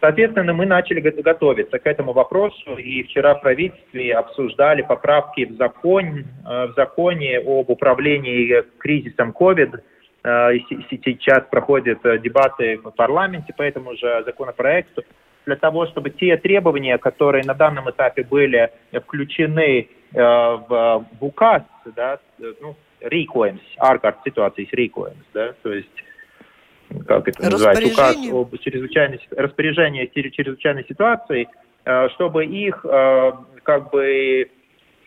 Соответственно, 0.00 0.54
мы 0.54 0.64
начали 0.64 1.00
готовиться 1.00 1.78
к 1.78 1.86
этому 1.86 2.14
вопросу, 2.14 2.76
и 2.76 3.02
вчера 3.02 3.34
в 3.34 3.42
правительстве 3.42 4.14
обсуждали 4.14 4.80
поправки 4.80 5.44
в, 5.44 5.56
закон, 5.56 6.06
э, 6.06 6.66
в 6.68 6.72
законе 6.74 7.38
об 7.38 7.68
управлении 7.68 8.64
кризисом 8.78 9.34
COVID. 9.38 9.78
Э, 10.24 10.52
сейчас 10.90 11.44
проходят 11.50 11.98
э, 12.06 12.18
дебаты 12.18 12.78
в 12.78 12.90
парламенте 12.92 13.52
по 13.52 13.60
этому 13.60 13.94
же 13.94 14.22
законопроекту, 14.24 15.02
для 15.46 15.56
того, 15.56 15.86
чтобы 15.86 16.10
те 16.10 16.36
требования, 16.36 16.98
которые 16.98 17.44
на 17.44 17.54
данном 17.54 17.90
этапе 17.90 18.22
были 18.24 18.70
включены 18.92 19.88
в 20.12 21.06
указ, 21.20 21.62
да, 21.94 22.18
ну, 22.60 22.74
rīkojums, 23.02 23.62
ārkārtas 23.80 24.24
situācijas 24.26 24.72
rīkojums, 24.76 25.24
да, 25.34 25.52
то 25.62 25.72
есть 25.72 26.04
как 27.06 27.28
это 27.28 27.50
называется, 27.50 27.86
указ 27.86 28.16
об 28.32 28.56
чрезвычайной 28.58 29.20
распоряжение 29.30 30.08
чрезвычайной 30.08 30.84
ситуации, 30.88 31.48
э, 31.84 32.08
чтобы 32.10 32.44
их 32.46 32.84
э, 32.84 33.32
как 33.62 33.90
бы 33.90 34.50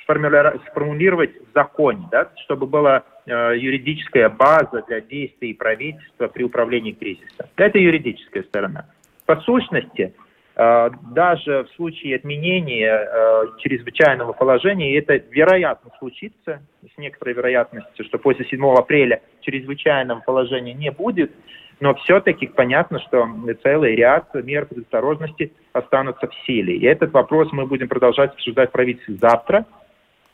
сформулировать 0.03 1.31
в 1.35 1.53
законе, 1.53 2.07
да, 2.11 2.29
чтобы 2.45 2.67
была 2.67 3.03
э, 3.25 3.57
юридическая 3.57 4.29
база 4.29 4.83
для 4.87 5.01
действий 5.01 5.53
правительства 5.53 6.27
при 6.27 6.43
управлении 6.43 6.91
кризисом. 6.93 7.47
Это 7.57 7.77
юридическая 7.79 8.43
сторона. 8.43 8.85
По 9.25 9.37
сущности, 9.41 10.13
Э, 10.13 10.22
даже 10.55 11.63
в 11.63 11.75
случае 11.75 12.15
отменения 12.15 12.91
э, 12.91 13.43
чрезвычайного 13.57 14.33
положения, 14.33 14.95
это 14.97 15.15
вероятно 15.15 15.89
случится, 15.97 16.61
с 16.83 16.97
некоторой 16.97 17.33
вероятностью, 17.33 18.05
что 18.05 18.19
после 18.19 18.45
7 18.45 18.63
апреля 18.75 19.21
чрезвычайного 19.41 20.19
положения 20.19 20.73
не 20.73 20.91
будет, 20.91 21.31
но 21.79 21.95
все-таки 21.95 22.45
понятно, 22.45 22.99
что 22.99 23.27
целый 23.63 23.95
ряд 23.95 24.31
мер 24.35 24.67
предосторожности 24.67 25.51
останутся 25.73 26.27
в 26.27 26.35
силе. 26.45 26.77
И 26.77 26.85
этот 26.85 27.11
вопрос 27.13 27.51
мы 27.51 27.65
будем 27.65 27.87
продолжать 27.87 28.33
обсуждать 28.33 28.69
в 28.69 28.73
правительстве 28.73 29.15
завтра. 29.15 29.65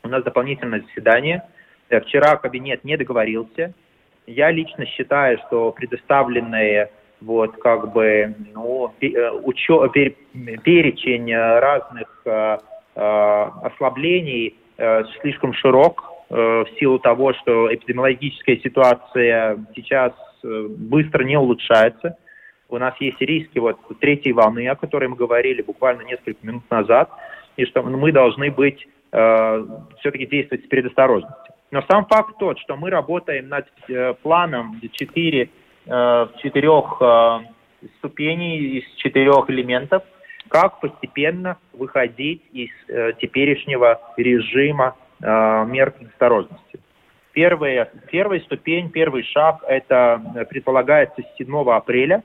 У 0.02 0.08
нас 0.08 0.22
дополнительное 0.22 0.82
заседание. 0.82 1.44
Э, 1.88 2.00
вчера 2.00 2.36
кабинет 2.36 2.84
не 2.84 2.98
договорился. 2.98 3.72
Я 4.26 4.50
лично 4.50 4.84
считаю, 4.84 5.38
что 5.46 5.72
предоставленные 5.72 6.90
вот 7.20 7.56
как 7.58 7.92
бы 7.92 8.34
ну, 8.54 8.92
э, 9.00 9.30
учё, 9.42 9.86
пер, 9.88 10.14
перечень 10.64 11.34
разных 11.34 12.08
э, 12.24 12.58
э, 12.94 13.50
ослаблений 13.62 14.56
э, 14.78 15.04
слишком 15.20 15.52
широк 15.52 16.04
э, 16.30 16.34
в 16.34 16.78
силу 16.78 16.98
того, 16.98 17.34
что 17.34 17.72
эпидемиологическая 17.74 18.56
ситуация 18.58 19.58
сейчас 19.74 20.12
э, 20.42 20.66
быстро 20.68 21.24
не 21.24 21.36
улучшается. 21.36 22.16
У 22.68 22.78
нас 22.78 22.94
есть 23.00 23.20
риски 23.20 23.58
вот 23.58 23.78
третьей 24.00 24.32
волны, 24.32 24.66
о 24.68 24.76
которой 24.76 25.08
мы 25.08 25.16
говорили 25.16 25.60
буквально 25.60 26.02
несколько 26.02 26.46
минут 26.46 26.62
назад, 26.70 27.10
и 27.56 27.66
что 27.66 27.82
мы 27.82 28.12
должны 28.12 28.50
быть 28.50 28.86
э, 29.12 29.66
все-таки 29.98 30.26
действовать 30.26 30.64
с 30.64 30.68
предосторожностью. 30.68 31.54
Но 31.72 31.82
сам 31.88 32.06
факт 32.06 32.36
тот, 32.38 32.58
что 32.60 32.76
мы 32.76 32.90
работаем 32.90 33.48
над 33.48 33.66
э, 33.88 34.14
планом 34.22 34.80
4 34.80 35.42
Э, 35.42 35.59
четырех 36.40 36.98
э, 37.00 37.86
ступеней, 37.98 38.78
из 38.78 38.84
четырех 38.96 39.50
элементов, 39.50 40.02
как 40.48 40.80
постепенно 40.80 41.58
выходить 41.72 42.42
из 42.52 42.70
э, 42.88 43.12
теперешнего 43.20 44.00
режима 44.16 44.96
мер 45.22 45.90
предосторожности. 45.90 46.80
Первая, 47.34 47.92
первая 48.10 48.40
ступень, 48.40 48.88
первый 48.88 49.22
шаг, 49.22 49.62
это 49.68 50.46
предполагается 50.48 51.20
с 51.20 51.36
7 51.36 51.70
апреля. 51.70 52.22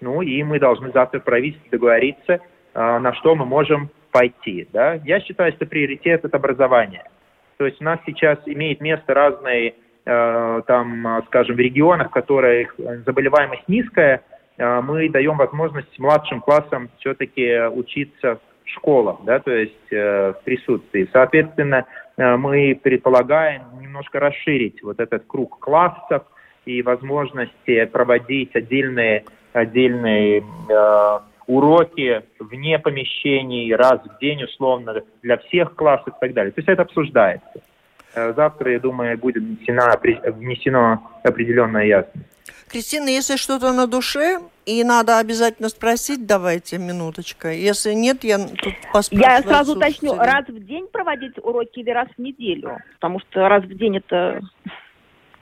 Ну 0.00 0.20
и 0.20 0.42
мы 0.42 0.58
должны 0.58 0.90
завтра 0.90 1.20
в 1.20 1.22
правительстве 1.22 1.70
договориться, 1.70 2.40
на 2.74 3.14
что 3.14 3.36
мы 3.36 3.44
можем 3.44 3.88
пойти. 4.10 4.66
Да? 4.72 4.94
Я 5.04 5.20
считаю, 5.20 5.52
что 5.52 5.64
приоритет– 5.64 6.24
это 6.24 6.38
образование. 6.38 7.04
То 7.56 7.66
есть 7.66 7.80
у 7.80 7.84
нас 7.84 8.00
сейчас 8.04 8.40
имеет 8.46 8.80
место 8.80 9.14
разные 9.14 9.74
Э, 9.74 9.83
там, 10.04 11.22
скажем, 11.26 11.56
в 11.56 11.58
регионах, 11.58 12.08
в 12.08 12.12
которых 12.12 12.74
заболеваемость 13.06 13.68
низкая, 13.68 14.22
э, 14.58 14.80
мы 14.82 15.08
даем 15.08 15.38
возможность 15.38 15.98
младшим 15.98 16.40
классам 16.40 16.90
все-таки 16.98 17.68
учиться 17.68 18.38
в 18.64 18.68
школах, 18.68 19.20
да, 19.24 19.38
то 19.38 19.50
есть 19.50 19.92
э, 19.92 20.32
в 20.32 20.44
присутствии. 20.44 21.08
Соответственно, 21.12 21.86
мы 22.16 22.78
предполагаем 22.80 23.62
немножко 23.80 24.20
расширить 24.20 24.82
вот 24.82 25.00
этот 25.00 25.24
круг 25.26 25.58
классов 25.58 26.22
и 26.64 26.82
возможности 26.82 27.84
проводить 27.86 28.54
отдельные, 28.54 29.24
отдельные 29.52 30.42
э, 30.68 31.18
уроки 31.46 32.22
вне 32.38 32.78
помещений 32.78 33.74
раз 33.74 34.00
в 34.02 34.18
день 34.18 34.44
условно 34.44 35.02
для 35.22 35.36
всех 35.38 35.74
классов 35.74 36.14
и 36.16 36.20
так 36.20 36.32
далее. 36.32 36.52
То 36.52 36.60
есть 36.60 36.68
это 36.68 36.82
обсуждается. 36.82 37.62
Э, 38.14 38.32
завтра, 38.34 38.72
я 38.72 38.80
думаю, 38.80 39.18
будет 39.18 39.42
внесена, 39.42 39.98
внесена 40.00 41.00
определенная 41.22 41.84
ясность. 41.84 42.26
Кристина, 42.68 43.08
если 43.08 43.36
что-то 43.36 43.72
на 43.72 43.86
душе, 43.86 44.40
и 44.66 44.82
надо 44.84 45.18
обязательно 45.18 45.68
спросить, 45.68 46.26
давайте 46.26 46.78
минуточка. 46.78 47.52
Если 47.52 47.92
нет, 47.92 48.24
я 48.24 48.38
тут 48.38 48.74
поспрашиваю. 48.92 49.20
Я 49.20 49.42
сразу 49.42 49.76
уточню, 49.76 50.16
раз 50.16 50.46
в 50.48 50.64
день 50.64 50.86
проводить 50.88 51.38
уроки 51.38 51.80
или 51.80 51.90
раз 51.90 52.08
в 52.16 52.20
неделю? 52.20 52.78
Потому 52.94 53.20
что 53.20 53.48
раз 53.48 53.64
в 53.64 53.74
день 53.76 53.98
это... 53.98 54.40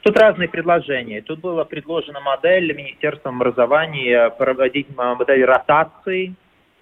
Тут 0.02 0.18
разные 0.18 0.48
предложения. 0.48 1.22
Тут 1.22 1.38
была 1.38 1.64
предложена 1.64 2.20
модель 2.20 2.74
Министерством 2.74 3.36
образования 3.36 4.30
проводить 4.30 4.88
модель 4.96 5.44
ротации, 5.44 6.34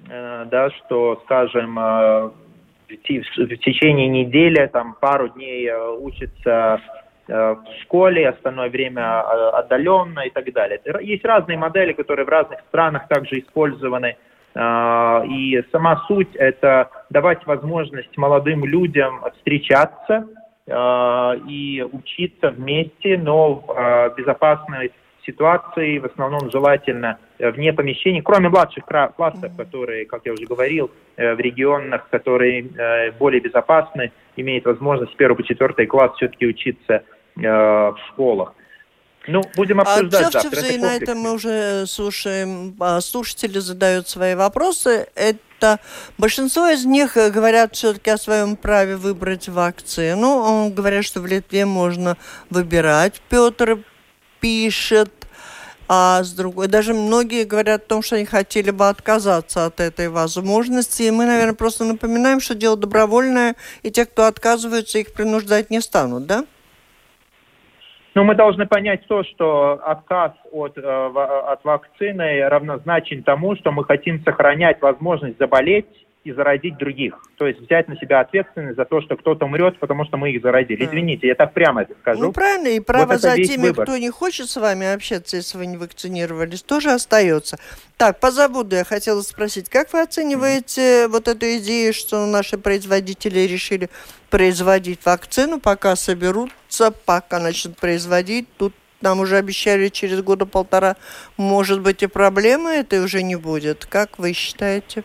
э, 0.09 0.47
да, 0.51 0.71
что, 0.71 1.21
скажем, 1.25 1.79
в 2.91 3.57
течение 3.59 4.09
недели, 4.09 4.67
там 4.67 4.97
пару 5.01 5.29
дней 5.29 5.69
э, 5.69 5.91
учится 5.99 6.81
э, 7.29 7.33
в 7.33 7.83
школе, 7.83 8.29
остальное 8.29 8.69
время 8.69 9.03
э, 9.03 9.49
отдаленно 9.51 10.21
и 10.21 10.31
так 10.31 10.53
далее. 10.53 10.81
Есть 11.01 11.25
разные 11.25 11.59
модели, 11.59 11.93
которые 11.93 12.27
в 12.27 12.29
разных 12.29 12.61
странах 12.69 13.09
также 13.09 13.41
использованы. 13.41 14.17
И 14.53 15.63
сама 15.71 16.03
суть– 16.09 16.35
это 16.35 16.91
давать 17.09 17.47
возможность 17.47 18.17
молодым 18.17 18.65
людям 18.65 19.25
встречаться 19.37 20.27
и 20.67 21.87
учиться 21.93 22.51
вместе, 22.51 23.17
но 23.17 23.63
в 23.65 24.15
безопасной 24.17 24.91
ситуации, 25.27 25.99
в 25.99 26.07
основном 26.07 26.51
желательно 26.51 27.19
э, 27.39 27.51
вне 27.51 27.73
помещений, 27.73 28.23
кроме 28.23 28.49
младших 28.49 28.85
классов, 28.85 29.57
которые, 29.57 30.07
как 30.07 30.23
я 30.25 30.33
уже 30.33 30.47
говорил, 30.47 30.91
э, 31.17 31.35
в 31.35 31.41
регионах, 31.41 32.09
которые 32.11 32.67
э, 32.67 33.13
более 33.13 33.41
безопасны, 33.41 34.13
имеют 34.37 34.65
возможность 34.65 35.13
с 35.13 35.15
1 35.15 35.37
по 35.37 35.43
4 35.43 35.87
класс 35.87 36.13
все-таки 36.17 36.47
учиться 36.47 37.03
в 37.37 37.97
школах. 38.09 38.55
Ну, 39.27 39.43
будем 39.55 39.81
обсуждать 39.81 40.35
а, 40.35 40.41
завтра. 40.41 40.67
и 40.67 40.79
на 40.79 40.97
этом 40.97 41.19
мы 41.19 41.35
уже 41.35 41.87
слушаем, 41.87 42.75
а, 42.81 43.01
слушатели 43.01 43.59
задают 43.59 44.09
свои 44.09 44.35
вопросы. 44.35 45.09
Это 45.15 45.79
большинство 46.17 46.69
из 46.69 46.87
них 46.87 47.15
говорят 47.15 47.75
все-таки 47.75 48.11
о 48.11 48.17
своем 48.17 48.57
праве 48.57 48.97
выбрать 48.97 49.49
вакцину. 49.49 50.71
Говорят, 50.71 51.05
что 51.05 51.21
в 51.21 51.27
Литве 51.27 51.67
можно 51.67 52.17
выбирать. 52.49 53.21
Петр 53.29 53.79
пишет, 54.41 55.11
а 55.89 56.23
с 56.23 56.33
другой, 56.33 56.69
даже 56.69 56.95
многие 56.95 57.45
говорят 57.45 57.83
о 57.83 57.89
том, 57.89 58.03
что 58.03 58.15
они 58.15 58.25
хотели 58.25 58.71
бы 58.71 58.89
отказаться 58.89 59.67
от 59.67 59.81
этой 59.81 60.09
возможности. 60.09 61.03
И 61.03 61.11
мы, 61.11 61.27
наверное, 61.27 61.55
просто 61.55 61.85
напоминаем, 61.85 62.39
что 62.41 62.55
дело 62.55 62.77
добровольное, 62.77 63.57
и 63.83 63.91
те, 63.91 64.07
кто 64.07 64.27
отказываются, 64.27 64.99
их 64.99 65.13
принуждать 65.13 65.69
не 65.71 65.81
станут, 65.81 66.27
да? 66.27 66.45
Ну, 68.15 68.25
мы 68.25 68.35
должны 68.35 68.67
понять 68.67 69.07
то, 69.07 69.25
что 69.25 69.81
отказ 69.85 70.33
от, 70.51 70.77
э, 70.77 70.81
от 70.83 71.65
вакцины 71.65 72.49
равнозначен 72.49 73.23
тому, 73.23 73.57
что 73.57 73.71
мы 73.73 73.85
хотим 73.85 74.23
сохранять 74.25 74.81
возможность 74.83 75.39
заболеть 75.39 75.87
и 76.23 76.33
заразить 76.33 76.77
других. 76.77 77.19
То 77.37 77.47
есть 77.47 77.61
взять 77.61 77.89
на 77.89 77.97
себя 77.97 78.21
ответственность 78.21 78.77
за 78.77 78.85
то, 78.85 79.01
что 79.01 79.17
кто-то 79.17 79.47
умрет, 79.47 79.79
потому 79.79 80.05
что 80.05 80.19
мы 80.19 80.31
их 80.31 80.43
заразили. 80.43 80.85
Извините, 80.85 81.27
я 81.27 81.35
так 81.35 81.55
прямо 81.55 81.83
это 81.83 81.95
скажу. 82.01 82.21
Ну, 82.21 82.33
правильно, 82.33 82.69
и 82.69 82.81
право 82.81 83.13
вот 83.13 83.23
за 83.23 83.37
теми, 83.37 83.69
выбор. 83.69 83.87
кто 83.87 83.97
не 83.97 84.11
хочет 84.11 84.51
с 84.51 84.57
вами 84.57 84.93
общаться, 84.93 85.37
если 85.37 85.57
вы 85.57 85.65
не 85.65 85.79
вакцинировались, 85.79 86.63
тоже 86.63 86.91
остается. 86.91 87.59
Так, 87.97 88.21
по 88.21 88.31
заводу 88.31 88.77
я 88.77 88.85
хотела 88.85 89.23
спросить, 89.23 89.71
как 89.71 89.93
вы 89.95 90.03
оцениваете 90.03 90.81
mm-hmm. 90.81 91.09
вот 91.09 91.29
эту 91.29 91.47
идею, 91.57 91.95
что 91.95 92.27
наши 92.27 92.59
производители 92.59 93.41
решили 93.41 93.89
производить 94.29 95.05
вакцину, 95.07 95.59
пока 95.59 95.97
соберутся, 95.97 96.91
пока 96.91 97.41
начнут 97.41 97.79
производить, 97.79 98.47
тут 98.59 98.75
нам 99.01 99.21
уже 99.21 99.39
обещали 99.39 99.89
через 99.89 100.21
года 100.21 100.45
полтора, 100.45 100.97
может 101.39 101.81
быть, 101.81 102.03
и 102.03 102.07
проблемы 102.07 102.73
это 102.73 103.01
уже 103.03 103.23
не 103.23 103.37
будет. 103.37 103.87
Как 103.87 104.19
вы 104.19 104.35
считаете? 104.35 105.03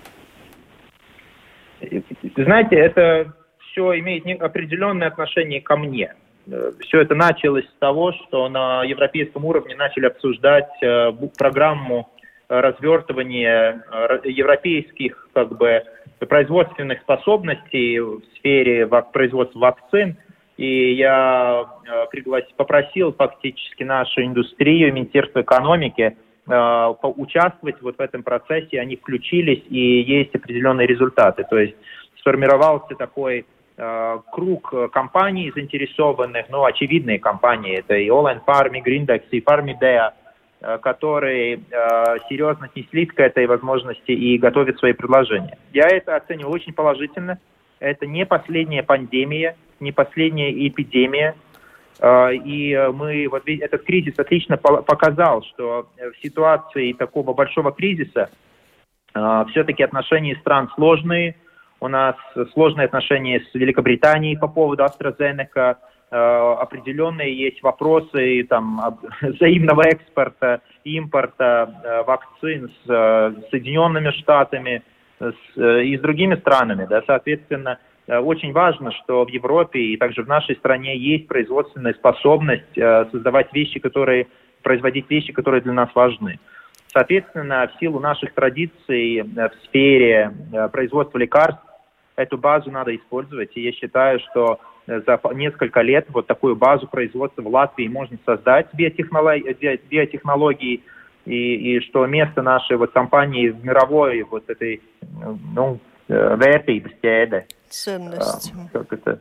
Знаете, 2.36 2.75
это 2.75 3.33
все 3.71 3.99
имеет 3.99 4.41
определенное 4.41 5.07
отношение 5.07 5.61
ко 5.61 5.75
мне. 5.75 6.13
Э, 6.47 6.71
все 6.79 7.01
это 7.01 7.15
началось 7.15 7.65
с 7.65 7.79
того, 7.79 8.13
что 8.13 8.47
на 8.49 8.83
европейском 8.83 9.45
уровне 9.45 9.75
начали 9.75 10.05
обсуждать 10.05 10.69
э, 10.81 11.11
программу 11.38 12.09
развертывания 12.47 13.83
э, 13.91 14.19
европейских 14.29 15.29
как 15.33 15.57
бы, 15.57 15.83
производственных 16.19 17.01
способностей 17.01 17.99
в 17.99 18.21
сфере 18.38 18.88
производства 18.88 19.59
вакцин. 19.59 20.17
И 20.57 20.93
я 20.93 21.65
попросил 22.55 23.11
фактически 23.11 23.83
нашу 23.83 24.23
индустрию, 24.23 24.93
Министерство 24.93 25.41
экономики 25.41 26.15
Э, 26.47 26.93
участвовать 27.01 27.81
вот 27.81 27.97
в 27.97 28.01
этом 28.01 28.21
процессе, 28.21 28.79
они 28.79 28.97
включились, 28.97 29.63
и 29.67 30.01
есть 30.01 30.35
определенные 30.35 30.85
результаты. 30.85 31.43
То 31.49 31.57
есть 31.57 31.75
сформировался 32.19 32.93
такой 32.93 33.47
э, 33.77 34.19
круг 34.31 34.91
компаний 34.91 35.51
заинтересованных, 35.55 36.45
ну, 36.49 36.63
очевидные 36.63 37.17
компании, 37.17 37.79
это 37.79 37.95
и 37.95 38.09
All 38.09 38.39
Farm, 38.45 38.77
и 38.77 38.81
Grindex, 38.81 39.23
и 39.31 39.39
Farmidea, 39.39 40.11
э, 40.61 40.77
которые 40.77 41.55
э, 41.55 42.17
серьезно 42.29 42.65
отнеслись 42.65 43.09
к 43.09 43.19
этой 43.19 43.47
возможности 43.47 44.11
и 44.11 44.37
готовят 44.37 44.77
свои 44.77 44.93
предложения. 44.93 45.57
Я 45.73 45.87
это 45.87 46.15
оцениваю 46.15 46.53
очень 46.53 46.73
положительно. 46.73 47.39
Это 47.79 48.05
не 48.05 48.23
последняя 48.25 48.83
пандемия, 48.83 49.55
не 49.79 49.91
последняя 49.91 50.51
эпидемия. 50.67 51.35
А, 51.99 52.29
и 52.31 52.75
мы, 52.93 53.27
вот 53.29 53.43
этот 53.47 53.83
кризис 53.83 54.17
отлично 54.19 54.57
показал, 54.57 55.43
что 55.43 55.87
в 55.97 56.21
ситуации 56.21 56.93
такого 56.93 57.33
большого 57.33 57.71
кризиса 57.71 58.29
а, 59.13 59.45
все-таки 59.45 59.83
отношения 59.83 60.35
стран 60.37 60.69
сложные. 60.75 61.35
У 61.79 61.87
нас 61.87 62.15
сложные 62.53 62.85
отношения 62.85 63.41
с 63.51 63.53
Великобританией 63.53 64.37
по 64.37 64.47
поводу 64.47 64.83
AstraZeneca. 64.83 65.77
А, 66.11 66.53
определенные 66.61 67.35
есть 67.35 67.63
вопросы 67.63 68.43
там, 68.49 68.99
взаимного 69.21 69.83
экспорта, 69.83 70.61
импорта 70.83 72.03
вакцин 72.05 72.71
с 72.83 73.49
Соединенными 73.49 74.11
Штатами 74.11 74.83
и 75.55 75.97
с 75.97 76.01
другими 76.01 76.35
странами. 76.35 76.85
Да, 76.89 77.01
соответственно, 77.07 77.79
Э, 77.79 77.94
очень 78.08 78.53
важно, 78.53 78.91
что 78.91 79.26
в 79.26 79.30
Европе 79.30 79.80
и 79.80 79.97
также 79.97 80.24
в 80.24 80.28
нашей 80.28 80.56
стране 80.58 80.97
есть 80.97 81.28
производственная 81.28 81.93
способность 81.93 82.78
э, 82.78 83.06
создавать 83.12 83.51
вещи, 83.53 83.80
которые, 83.80 84.28
производить 84.62 85.10
вещи, 85.10 85.34
которые 85.34 85.62
для 85.62 85.74
нас 85.74 85.89
важны. 85.95 86.39
Соответственно, 86.93 87.70
в 87.74 87.80
силу 87.80 87.99
наших 87.99 88.34
традиций 88.34 89.18
э, 89.18 89.24
в 89.24 89.53
сфере 89.68 90.32
производства 90.72 91.18
лекарств 91.18 91.64
эту 92.16 92.38
базу 92.38 92.70
надо 92.70 92.95
использовать. 92.95 93.51
И 93.56 93.62
я 93.62 93.72
считаю, 93.72 94.20
что 94.32 94.60
за 94.86 95.20
несколько 95.34 95.82
лет 95.82 96.06
вот 96.10 96.28
такую 96.28 96.56
базу 96.56 96.88
производства 96.88 97.41
в 97.41 97.47
Латвии 97.47 97.88
можно 97.88 98.18
создать 98.24 98.68
биотехнологии, 98.74 99.80
биотехнологии 99.89 100.84
и, 101.26 101.76
и 101.76 101.80
что 101.82 102.06
место 102.06 102.43
нашей 102.43 102.78
вот 102.78 102.91
компании 102.91 103.49
в 103.49 103.66
мировой 103.66 104.22
вот 104.22 104.47
этой 104.47 104.82
ну, 105.56 105.80
vērtības 106.08 106.93
ķēde. 107.70 107.70
Ценность. 107.70 108.53
Как 108.72 108.93
это? 108.93 109.20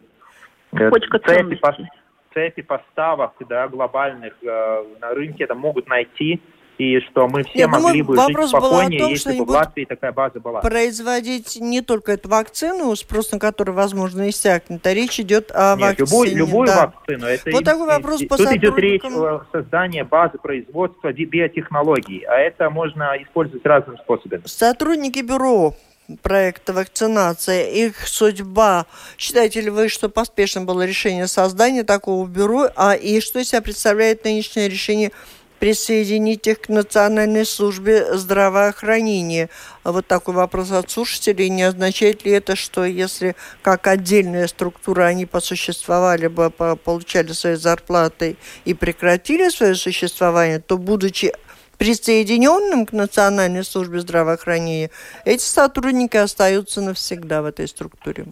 Цепи, 0.72 1.26
ценности. 1.26 1.90
цепи 2.32 2.62
поставок 2.62 3.32
да, 3.48 3.68
глобальных 3.68 4.34
на 4.42 5.14
рынке 5.14 5.44
это 5.44 5.54
могут 5.54 5.88
найти 5.88 6.40
и 6.76 6.98
что 7.00 7.28
мы 7.28 7.44
все 7.44 7.60
Я 7.60 7.68
могли 7.68 8.02
думаю, 8.02 8.26
бы 8.26 8.36
жить 8.36 8.48
спокойнее, 8.48 9.00
том, 9.00 9.10
если 9.10 9.38
бы 9.38 9.44
в 9.44 9.50
Латвии 9.50 9.84
такая 9.84 10.12
база 10.12 10.40
была. 10.40 10.60
Производить 10.60 11.56
не 11.60 11.82
только 11.82 12.12
эту 12.12 12.28
вакцину, 12.28 12.94
спрос 12.96 13.30
на 13.30 13.38
которую, 13.38 13.76
возможно, 13.76 14.28
иссякнет, 14.28 14.84
а 14.84 14.92
речь 14.92 15.20
идет 15.20 15.52
о 15.54 15.76
Нет, 15.76 16.00
вакцине. 16.00 16.06
Любой, 16.10 16.34
любую 16.34 16.66
да. 16.66 16.86
вакцину. 16.86 17.26
Это 17.26 17.50
вот 17.52 17.62
и, 17.62 17.64
такой 17.64 17.86
вопрос 17.86 18.20
и, 18.22 18.26
по 18.26 18.36
Тут 18.36 18.52
идет 18.52 18.76
речь 18.78 19.04
о 19.04 19.44
создании 19.52 20.02
базы 20.02 20.38
производства 20.38 21.12
биотехнологий, 21.12 22.24
а 22.26 22.38
это 22.38 22.68
можно 22.70 23.16
использовать 23.22 23.64
разным 23.64 23.96
способом. 23.98 24.42
Сотрудники 24.44 25.20
бюро 25.20 25.74
проекта 26.22 26.72
вакцинации, 26.72 27.86
их 27.86 28.06
судьба. 28.06 28.86
Считаете 29.16 29.62
ли 29.62 29.70
вы, 29.70 29.88
что 29.88 30.08
поспешно 30.08 30.62
было 30.62 30.84
решение 30.84 31.26
создания 31.26 31.84
такого 31.84 32.26
бюро, 32.26 32.68
а 32.76 32.94
и 32.94 33.20
что 33.20 33.38
из 33.38 33.48
себя 33.48 33.62
представляет 33.62 34.24
нынешнее 34.24 34.68
решение 34.68 35.12
присоединить 35.60 36.46
их 36.46 36.62
к 36.62 36.68
Национальной 36.68 37.46
службе 37.46 38.16
здравоохранения? 38.18 39.48
Вот 39.82 40.06
такой 40.06 40.34
вопрос 40.34 40.72
от 40.72 40.90
слушателей. 40.90 41.48
Не 41.48 41.62
означает 41.62 42.24
ли 42.26 42.32
это, 42.32 42.54
что 42.54 42.84
если 42.84 43.34
как 43.62 43.86
отдельная 43.86 44.46
структура 44.46 45.04
они 45.04 45.24
посуществовали 45.24 46.26
бы, 46.26 46.50
получали 46.50 47.32
свои 47.32 47.54
зарплаты 47.54 48.36
и 48.66 48.74
прекратили 48.74 49.48
свое 49.48 49.74
существование, 49.74 50.58
то, 50.58 50.76
будучи 50.76 51.32
присоединенным 51.78 52.86
к 52.86 52.92
Национальной 52.92 53.64
службе 53.64 54.00
здравоохранения, 54.00 54.90
эти 55.24 55.42
сотрудники 55.42 56.16
остаются 56.16 56.80
навсегда 56.80 57.42
в 57.42 57.46
этой 57.46 57.66
структуре? 57.68 58.26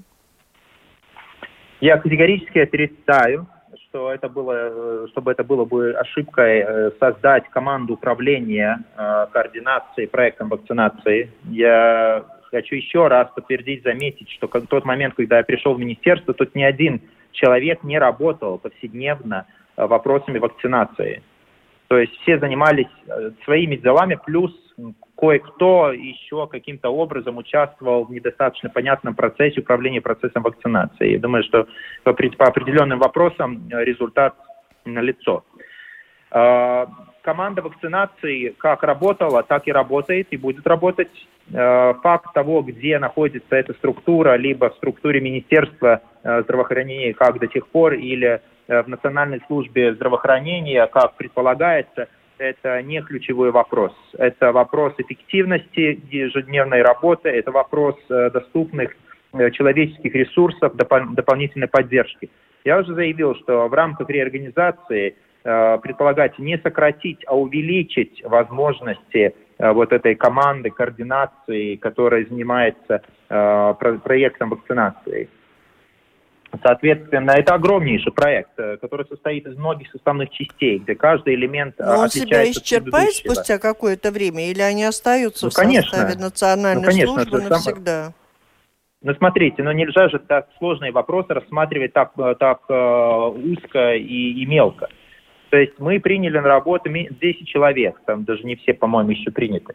Я 1.80 1.98
категорически 1.98 2.58
отрицаю, 2.58 3.48
что 3.92 4.12
это 4.12 4.28
было, 4.28 5.06
чтобы 5.08 5.32
это 5.32 5.44
было 5.44 5.64
бы 5.64 5.92
ошибкой 5.92 6.60
э, 6.60 6.90
создать 6.98 7.48
команду 7.50 7.94
управления 7.94 8.84
э, 8.96 9.26
координацией 9.32 10.08
проектом 10.08 10.48
вакцинации. 10.48 11.30
Я 11.50 12.24
хочу 12.50 12.76
еще 12.76 13.08
раз 13.08 13.28
подтвердить, 13.34 13.82
заметить, 13.82 14.30
что 14.30 14.46
в 14.46 14.66
тот 14.66 14.84
момент, 14.84 15.14
когда 15.14 15.38
я 15.38 15.44
пришел 15.44 15.74
в 15.74 15.78
министерство, 15.78 16.32
тут 16.32 16.54
ни 16.54 16.62
один 16.62 17.02
человек 17.32 17.82
не 17.82 17.98
работал 17.98 18.58
повседневно 18.58 19.46
э, 19.76 19.86
вопросами 19.86 20.38
вакцинации. 20.38 21.22
То 21.92 21.98
есть 21.98 22.18
все 22.22 22.38
занимались 22.38 22.88
э, 23.06 23.32
своими 23.44 23.76
делами, 23.76 24.18
плюс 24.24 24.50
кое-кто 25.14 25.92
еще 25.92 26.46
каким-то 26.46 26.88
образом 26.88 27.36
участвовал 27.36 28.06
в 28.06 28.10
недостаточно 28.10 28.70
понятном 28.70 29.14
процессе 29.14 29.60
управления 29.60 30.00
процессом 30.00 30.42
вакцинации. 30.42 31.10
Я 31.10 31.18
думаю, 31.18 31.44
что 31.44 31.66
по, 32.02 32.14
по 32.14 32.46
определенным 32.46 32.98
вопросам 32.98 33.68
э, 33.70 33.84
результат 33.84 34.34
налицо. 34.86 35.44
А, 36.30 36.88
команда 37.20 37.60
вакцинации 37.60 38.54
как 38.56 38.84
работала, 38.84 39.42
так 39.42 39.68
и 39.68 39.72
работает 39.72 40.28
и 40.30 40.38
будет 40.38 40.66
работать. 40.66 41.10
Э, 41.52 41.92
факт 42.02 42.32
того, 42.32 42.62
где 42.62 42.98
находится 42.98 43.54
эта 43.54 43.74
структура, 43.74 44.36
либо 44.36 44.70
в 44.70 44.76
структуре 44.76 45.20
Министерства 45.20 46.00
здравоохранения, 46.22 47.12
как 47.12 47.38
до 47.38 47.48
сих 47.48 47.68
пор, 47.68 47.92
или 47.92 48.40
в 48.80 48.88
Национальной 48.88 49.42
службе 49.46 49.94
здравоохранения, 49.94 50.86
как 50.86 51.16
предполагается, 51.16 52.08
это 52.38 52.82
не 52.82 53.00
ключевой 53.02 53.50
вопрос. 53.50 53.92
Это 54.18 54.52
вопрос 54.52 54.94
эффективности 54.98 56.00
ежедневной 56.10 56.82
работы, 56.82 57.28
это 57.28 57.52
вопрос 57.52 57.96
э, 58.08 58.30
доступных 58.30 58.90
э, 59.32 59.50
человеческих 59.50 60.14
ресурсов, 60.14 60.74
допол- 60.74 61.14
дополнительной 61.14 61.68
поддержки. 61.68 62.30
Я 62.64 62.78
уже 62.78 62.94
заявил, 62.94 63.34
что 63.36 63.68
в 63.68 63.74
рамках 63.74 64.08
реорганизации 64.08 65.16
предполагается 65.44 66.40
не 66.40 66.56
сократить, 66.56 67.18
а 67.26 67.36
увеличить 67.36 68.22
возможности 68.24 69.34
вот 69.58 69.92
этой 69.92 70.14
команды 70.14 70.70
координации, 70.70 71.74
которая 71.74 72.24
занимается 72.26 73.02
проектом 73.26 74.50
вакцинации. 74.50 75.28
Соответственно, 76.60 77.30
это 77.32 77.54
огромнейший 77.54 78.12
проект, 78.12 78.50
э, 78.58 78.76
который 78.76 79.06
состоит 79.06 79.46
из 79.46 79.56
многих 79.56 79.90
составных 79.90 80.30
частей, 80.30 80.78
где 80.78 80.94
каждый 80.94 81.34
элемент 81.34 81.76
Но 81.78 82.00
он 82.00 82.08
себя 82.10 82.48
исчерпает 82.50 83.14
спустя 83.14 83.58
какое-то 83.58 84.10
время, 84.10 84.50
или 84.50 84.60
они 84.60 84.84
остаются 84.84 85.46
ну, 85.46 85.50
в 85.50 85.54
конечно. 85.54 85.90
составе 85.90 86.20
национальной 86.20 86.82
ну, 86.82 86.88
конечно, 86.88 87.14
службы 87.14 87.48
навсегда? 87.48 88.12
Ну, 89.00 89.14
смотрите, 89.14 89.62
ну 89.62 89.72
нельзя 89.72 90.08
же 90.10 90.18
так 90.18 90.48
сложные 90.58 90.92
вопросы 90.92 91.32
рассматривать 91.32 91.94
так, 91.94 92.12
э, 92.18 92.34
так 92.38 92.60
э, 92.68 92.74
узко 92.74 93.94
и, 93.94 94.42
и 94.42 94.46
мелко. 94.46 94.88
То 95.48 95.56
есть 95.56 95.78
мы 95.78 96.00
приняли 96.00 96.38
на 96.38 96.48
работу 96.48 96.90
10 96.90 97.48
человек, 97.48 98.00
там 98.04 98.24
даже 98.24 98.42
не 98.42 98.56
все, 98.56 98.74
по-моему, 98.74 99.10
еще 99.10 99.30
приняты, 99.30 99.74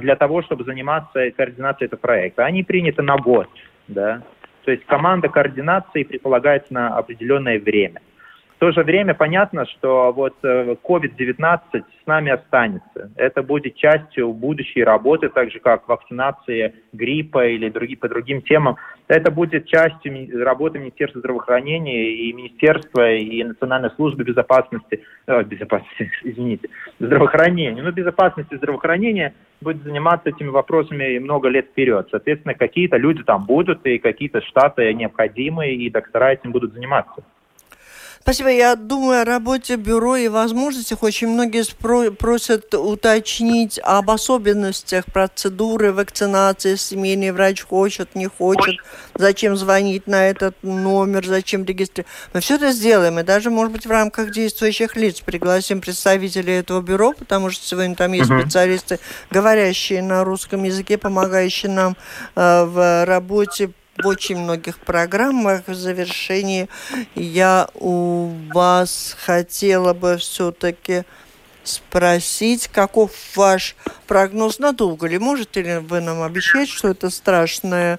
для 0.00 0.16
того, 0.16 0.42
чтобы 0.42 0.64
заниматься 0.64 1.30
координацией 1.30 1.86
этого 1.86 2.00
проекта. 2.00 2.44
Они 2.44 2.64
приняты 2.64 3.00
на 3.02 3.16
год, 3.16 3.48
да. 3.86 4.22
То 4.64 4.72
есть 4.72 4.84
команда 4.86 5.28
координации 5.28 6.04
предполагается 6.04 6.72
на 6.72 6.96
определенное 6.96 7.58
время. 7.58 8.00
В 8.56 8.60
то 8.60 8.70
же 8.70 8.82
время 8.82 9.14
понятно, 9.14 9.66
что 9.66 10.12
вот 10.12 10.34
COVID-19 10.42 11.60
э, 11.72 11.80
с 11.80 12.06
нами 12.06 12.30
останется. 12.30 13.10
Это 13.16 13.42
будет 13.42 13.74
частью 13.74 14.32
будущей 14.32 14.84
работы, 14.84 15.28
так 15.28 15.50
же 15.50 15.58
как 15.58 15.88
вакцинация 15.88 16.72
гриппа 16.92 17.46
или 17.46 17.68
другие, 17.68 17.98
по 17.98 18.08
другим 18.08 18.42
темам. 18.42 18.76
Это 19.08 19.30
будет 19.30 19.66
частью 19.66 20.44
работы 20.44 20.78
Министерства 20.78 21.18
здравоохранения 21.18 22.14
и 22.14 22.32
Министерства 22.32 23.12
и 23.12 23.42
Национальной 23.42 23.90
службы 23.96 24.22
безопасности, 24.22 25.02
э, 25.26 25.42
безопасности, 25.42 26.10
извините, 26.22 26.68
здравоохранения. 27.00 27.82
Но 27.82 27.90
безопасности 27.90 28.54
здравоохранения 28.54 29.34
будет 29.60 29.82
заниматься 29.82 30.28
этими 30.28 30.48
вопросами 30.48 31.18
много 31.18 31.48
лет 31.48 31.66
вперед. 31.66 32.06
Соответственно, 32.10 32.54
какие-то 32.54 32.98
люди 32.98 33.24
там 33.24 33.44
будут, 33.46 33.84
и 33.84 33.98
какие-то 33.98 34.40
штаты 34.42 34.94
необходимы, 34.94 35.70
и 35.70 35.90
доктора 35.90 36.32
этим 36.32 36.52
будут 36.52 36.72
заниматься. 36.72 37.24
Спасибо. 38.24 38.48
Я 38.48 38.74
думаю 38.74 39.20
о 39.20 39.24
работе 39.26 39.76
бюро 39.76 40.16
и 40.16 40.28
возможностях. 40.28 41.02
Очень 41.02 41.28
многие 41.28 41.60
спро- 41.60 42.10
просят 42.10 42.72
уточнить 42.72 43.78
об 43.84 44.10
особенностях 44.10 45.04
процедуры 45.04 45.92
вакцинации. 45.92 46.76
Семейный 46.76 47.32
врач 47.32 47.60
хочет, 47.60 48.14
не 48.14 48.26
хочет. 48.26 48.76
Зачем 49.14 49.58
звонить 49.58 50.06
на 50.06 50.26
этот 50.26 50.56
номер, 50.62 51.26
зачем 51.26 51.66
регистрировать. 51.66 52.10
Мы 52.32 52.40
все 52.40 52.54
это 52.54 52.72
сделаем. 52.72 53.18
И 53.20 53.24
даже, 53.24 53.50
может 53.50 53.74
быть, 53.74 53.84
в 53.84 53.90
рамках 53.90 54.30
действующих 54.30 54.96
лиц 54.96 55.20
пригласим 55.20 55.82
представителей 55.82 56.54
этого 56.54 56.80
бюро, 56.80 57.12
потому 57.12 57.50
что 57.50 57.66
сегодня 57.66 57.94
там 57.94 58.14
есть 58.14 58.30
специалисты, 58.30 59.00
говорящие 59.30 60.00
на 60.00 60.24
русском 60.24 60.62
языке, 60.64 60.96
помогающие 60.96 61.70
нам 61.70 61.94
э, 62.36 62.64
в 62.64 63.04
работе 63.04 63.72
в 64.02 64.06
очень 64.06 64.38
многих 64.38 64.78
программах. 64.78 65.66
В 65.66 65.74
завершении 65.74 66.68
я 67.14 67.68
у 67.74 68.30
вас 68.52 69.16
хотела 69.18 69.94
бы 69.94 70.16
все-таки 70.16 71.04
спросить, 71.62 72.68
каков 72.68 73.10
ваш 73.36 73.74
прогноз, 74.06 74.58
надолго 74.58 75.06
ли? 75.06 75.18
Можете 75.18 75.62
ли 75.62 75.78
вы 75.78 76.00
нам 76.00 76.22
обещать, 76.22 76.68
что 76.68 76.88
это 76.88 77.10
страшное 77.10 77.98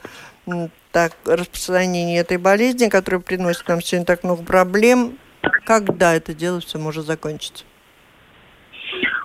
так, 0.91 1.13
распространение 1.25 2.19
этой 2.19 2.37
болезни, 2.37 2.89
которая 2.89 3.21
приносит 3.21 3.67
нам 3.67 3.81
сегодня 3.81 4.05
так 4.05 4.23
много 4.23 4.43
проблем, 4.43 5.17
когда 5.65 6.13
это 6.13 6.33
дело 6.33 6.59
все 6.59 6.77
может 6.77 7.05
закончиться? 7.05 7.65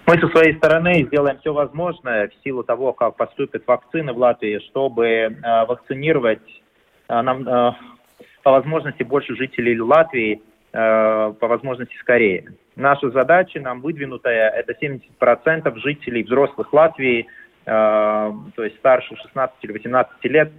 Мы 0.06 0.18
со 0.18 0.28
своей 0.30 0.56
стороны 0.56 1.04
сделаем 1.06 1.38
все 1.38 1.52
возможное 1.52 2.28
в 2.28 2.32
силу 2.42 2.64
того, 2.64 2.92
как 2.92 3.16
поступят 3.16 3.64
вакцины 3.64 4.12
в 4.12 4.18
Латвии, 4.18 4.58
чтобы 4.70 5.06
э, 5.06 5.30
вакцинировать 5.66 6.42
нам 7.10 7.46
э, 7.46 7.72
по 8.42 8.52
возможности 8.52 9.02
больше 9.02 9.34
жителей 9.36 9.78
Латвии, 9.80 10.42
э, 10.72 11.32
по 11.38 11.48
возможности 11.48 11.96
скорее. 12.00 12.44
Наша 12.76 13.10
задача, 13.10 13.60
нам 13.60 13.80
выдвинутая, 13.80 14.50
это 14.50 14.72
70% 14.80 15.76
жителей 15.78 16.22
взрослых 16.22 16.72
Латвии, 16.72 17.26
э, 17.26 17.26
то 17.66 18.64
есть 18.64 18.76
старше 18.76 19.16
16 19.16 19.56
или 19.62 19.72
18 19.72 20.24
лет, 20.24 20.52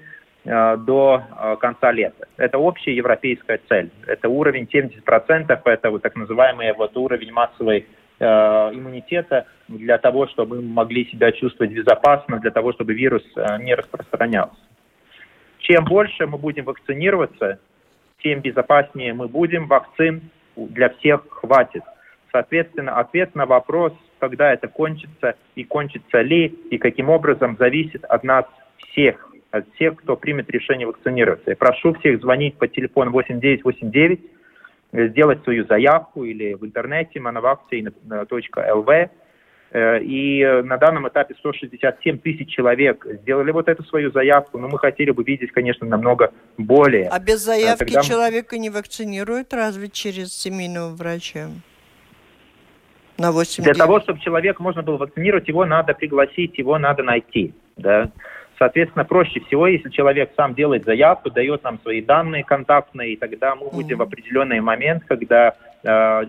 до 0.44 1.58
конца 1.60 1.92
лета. 1.92 2.28
Это 2.36 2.58
общая 2.58 2.96
европейская 2.96 3.60
цель. 3.70 3.92
Это 4.08 4.28
уровень 4.28 4.68
70%, 4.74 5.62
это 5.66 5.92
вот 5.92 6.02
так 6.02 6.16
называемый 6.16 6.74
вот 6.74 6.98
уровень 6.98 7.32
массовой 7.32 7.86
иммунитета 8.20 9.46
для 9.68 10.00
того, 10.00 10.26
чтобы 10.26 10.56
мы 10.56 10.62
могли 10.64 11.06
себя 11.12 11.32
чувствовать 11.32 11.72
безопасно, 11.72 12.40
для 12.40 12.50
того, 12.50 12.74
чтобы 12.74 12.96
вирус 12.96 13.22
не 13.60 13.76
распространялся. 13.76 14.58
Чем 15.62 15.86
больше 15.86 16.28
мы 16.28 16.38
будем 16.38 16.66
вакцинироваться, 16.66 17.60
тем 18.24 18.42
безопаснее 18.42 19.14
мы 19.14 19.28
будем. 19.28 19.68
Вакцин 19.68 20.22
для 20.56 20.90
всех 20.90 21.26
хватит. 21.30 21.84
Соответственно, 22.32 22.98
ответ 22.98 23.36
на 23.36 23.46
вопрос, 23.46 23.94
когда 24.20 24.54
это 24.54 24.68
кончится 24.68 25.36
и 25.56 25.64
кончится 25.64 26.22
ли, 26.22 26.46
и 26.46 26.78
каким 26.78 27.10
образом, 27.10 27.58
зависит 27.58 28.04
от 28.06 28.24
нас 28.24 28.46
всех, 28.78 29.30
от 29.52 29.66
всех, 29.76 29.98
кто 29.98 30.16
примет 30.16 30.50
решение 30.50 30.88
вакцинироваться. 30.88 31.52
Я 31.52 31.56
прошу 31.56 31.94
всех 31.96 32.22
звонить 32.22 32.58
по 32.58 32.68
телефону 32.68 33.12
8989, 33.12 34.20
сделать 34.94 35.44
свою 35.44 35.66
заявку 35.66 36.24
или 36.24 36.54
в 36.54 36.66
интернете 36.66 37.20
manovakcine.lv. 37.20 39.10
Э, 39.74 40.02
и 40.02 40.44
на 40.64 40.78
данном 40.78 41.08
этапе 41.08 41.34
167 41.40 42.20
тысяч 42.20 42.50
человек 42.50 43.06
сделали 43.22 43.52
вот 43.52 43.70
эту 43.70 43.84
свою 43.86 44.12
заявку, 44.12 44.58
но 44.58 44.68
мы 44.68 44.78
хотели 44.78 45.12
бы 45.12 45.24
видеть, 45.24 45.52
конечно, 45.52 45.88
намного 45.88 46.34
более. 46.58 47.08
А 47.08 47.20
без 47.20 47.40
заявки 47.40 47.86
Тогда... 47.86 48.02
человека 48.02 48.58
не 48.58 48.70
вакцинируют 48.70 49.54
разве 49.54 49.90
через 49.90 50.34
семейного 50.34 50.94
врача? 50.94 51.48
На 53.18 53.32
8 53.32 53.64
Для 53.64 53.74
того, 53.74 54.02
чтобы 54.02 54.20
человек 54.20 54.60
можно 54.60 54.82
было 54.82 54.98
вакцинировать, 54.98 55.48
его 55.48 55.66
надо 55.66 55.94
пригласить, 55.94 56.58
его 56.58 56.78
надо 56.78 57.04
найти. 57.04 57.54
Да? 57.78 58.12
Соответственно, 58.58 59.06
проще 59.06 59.40
всего, 59.42 59.68
если 59.68 59.90
человек 59.90 60.32
сам 60.36 60.54
делает 60.54 60.84
заявку, 60.86 61.30
дает 61.30 61.64
нам 61.64 61.80
свои 61.80 62.02
данные 62.02 62.44
контактные, 62.44 63.14
и 63.14 63.16
тогда 63.16 63.56
мы 63.56 63.70
будем 63.70 63.96
mm-hmm. 63.96 64.00
в 64.00 64.02
определенный 64.02 64.60
момент, 64.60 65.04
когда 65.08 65.56
э, 65.84 66.24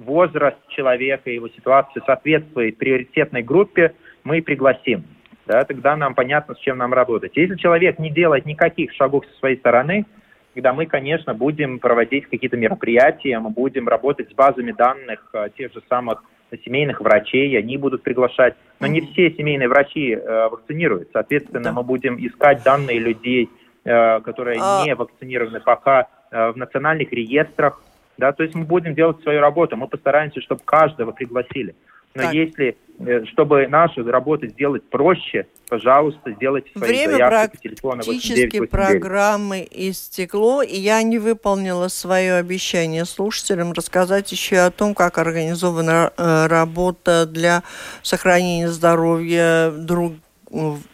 возраст 0.00 0.58
человека, 0.68 1.30
его 1.30 1.48
ситуация 1.48 2.02
соответствует 2.04 2.78
приоритетной 2.78 3.42
группе, 3.42 3.94
мы 4.24 4.42
пригласим. 4.42 5.04
Да, 5.46 5.64
тогда 5.64 5.96
нам 5.96 6.14
понятно, 6.14 6.54
с 6.54 6.58
чем 6.58 6.78
нам 6.78 6.92
работать. 6.92 7.32
Если 7.36 7.56
человек 7.56 7.98
не 7.98 8.10
делает 8.10 8.46
никаких 8.46 8.92
шагов 8.92 9.24
со 9.26 9.38
своей 9.38 9.56
стороны, 9.56 10.06
когда 10.54 10.72
мы, 10.72 10.86
конечно, 10.86 11.34
будем 11.34 11.78
проводить 11.78 12.26
какие-то 12.26 12.56
мероприятия, 12.56 13.38
мы 13.38 13.50
будем 13.50 13.88
работать 13.88 14.30
с 14.30 14.34
базами 14.34 14.72
данных 14.72 15.28
э, 15.32 15.48
тех 15.56 15.72
же 15.72 15.80
самых 15.88 16.22
семейных 16.64 17.00
врачей, 17.00 17.56
они 17.58 17.76
будут 17.76 18.02
приглашать. 18.02 18.54
Но 18.80 18.86
не 18.86 19.00
все 19.00 19.30
семейные 19.30 19.68
врачи 19.68 20.12
э, 20.12 20.48
вакцинируют. 20.48 21.10
Соответственно, 21.12 21.64
да. 21.64 21.72
мы 21.72 21.82
будем 21.82 22.16
искать 22.24 22.62
данные 22.62 22.98
людей, 22.98 23.50
э, 23.84 24.20
которые 24.20 24.58
а... 24.60 24.84
не 24.84 24.94
вакцинированы 24.94 25.60
пока 25.60 26.08
э, 26.30 26.50
в 26.50 26.56
национальных 26.56 27.12
реестрах. 27.12 27.82
Да, 28.18 28.32
то 28.32 28.42
есть 28.42 28.54
мы 28.54 28.64
будем 28.64 28.94
делать 28.94 29.22
свою 29.22 29.40
работу. 29.40 29.76
Мы 29.76 29.88
постараемся, 29.88 30.40
чтобы 30.40 30.62
каждого 30.64 31.12
пригласили. 31.12 31.74
Но 32.14 32.22
так. 32.22 32.34
если, 32.34 32.76
э, 32.98 33.24
чтобы 33.26 33.68
нашу 33.68 34.04
работу 34.04 34.48
сделать 34.48 34.82
проще, 34.90 35.46
пожалуйста, 35.68 36.32
сделайте 36.32 36.70
свои 36.76 36.90
Время 36.90 37.12
заявки 37.12 37.56
по 37.56 37.62
телефону 37.62 38.02
практически 38.02 38.66
программы 38.66 39.66
истекло, 39.70 40.62
и 40.62 40.76
я 40.76 41.02
не 41.02 41.18
выполнила 41.18 41.86
свое 41.86 42.34
обещание 42.34 43.04
слушателям 43.04 43.72
рассказать 43.72 44.32
еще 44.32 44.58
о 44.58 44.72
том, 44.72 44.94
как 44.94 45.18
организована 45.18 46.12
э, 46.16 46.46
работа 46.48 47.26
для 47.26 47.62
сохранения 48.02 48.68
здоровья 48.68 49.70
друг 49.70 50.14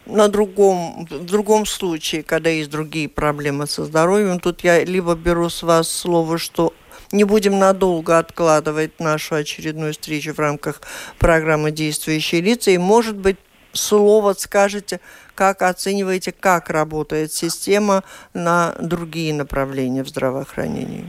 на 0.05 0.27
другом, 0.27 1.07
в 1.09 1.25
другом 1.25 1.65
случае, 1.65 2.21
когда 2.21 2.51
есть 2.51 2.69
другие 2.69 3.09
проблемы 3.09 3.65
со 3.65 3.85
здоровьем, 3.85 4.39
тут 4.39 4.61
я 4.61 4.83
либо 4.83 5.15
беру 5.15 5.49
с 5.49 5.63
вас 5.63 5.89
слово, 5.89 6.37
что 6.37 6.73
не 7.11 7.23
будем 7.23 7.59
надолго 7.59 8.17
откладывать 8.17 8.99
нашу 8.99 9.35
очередную 9.35 9.93
встречу 9.93 10.33
в 10.33 10.39
рамках 10.39 10.81
программы 11.19 11.71
«Действующие 11.71 12.41
лица». 12.41 12.71
И, 12.71 12.77
может 12.77 13.17
быть, 13.17 13.37
слово 13.73 14.33
скажете, 14.33 14.99
как 15.35 15.61
оцениваете, 15.61 16.31
как 16.31 16.69
работает 16.69 17.31
система 17.31 18.03
на 18.33 18.73
другие 18.81 19.33
направления 19.33 20.03
в 20.03 20.07
здравоохранении? 20.07 21.05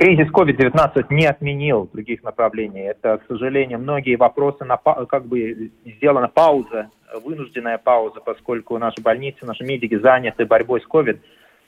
Кризис 0.00 0.28
COVID-19 0.32 1.06
не 1.10 1.26
отменил 1.26 1.86
других 1.92 2.22
направлений. 2.22 2.80
Это, 2.80 3.18
к 3.18 3.26
сожалению, 3.28 3.80
многие 3.80 4.16
вопросы, 4.16 4.64
на, 4.64 4.78
как 4.78 5.26
бы 5.26 5.70
сделана 5.84 6.28
пауза, 6.28 6.88
вынужденная 7.22 7.76
пауза, 7.76 8.20
поскольку 8.20 8.78
наши 8.78 9.02
больницы, 9.02 9.44
наши 9.44 9.62
медики 9.62 9.98
заняты 9.98 10.46
борьбой 10.46 10.80
с 10.80 10.88
COVID. 10.88 11.18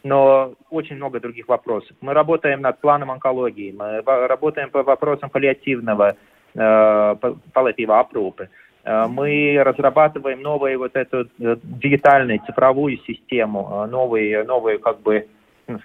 Но 0.04 0.54
очень 0.70 0.96
много 0.96 1.20
других 1.20 1.48
вопросов. 1.48 1.96
Мы 2.00 2.12
работаем 2.12 2.60
над 2.60 2.80
планом 2.80 3.10
онкологии, 3.10 3.72
мы 3.72 4.02
работаем 4.04 4.70
по 4.70 4.82
вопросам 4.82 5.30
паллиативного, 5.30 6.16
э, 6.54 7.16
паллиатива 7.52 8.00
опрупы. 8.00 8.48
Э, 8.84 9.06
мы 9.08 9.62
разрабатываем 9.62 10.42
новую 10.42 10.78
вот 10.78 10.96
эту 10.96 11.28
э, 11.38 11.56
дигитальную 11.62 12.40
цифровую 12.46 12.98
систему, 13.06 13.86
новые, 13.88 14.42
новые 14.44 14.78
как 14.78 15.00
бы, 15.00 15.28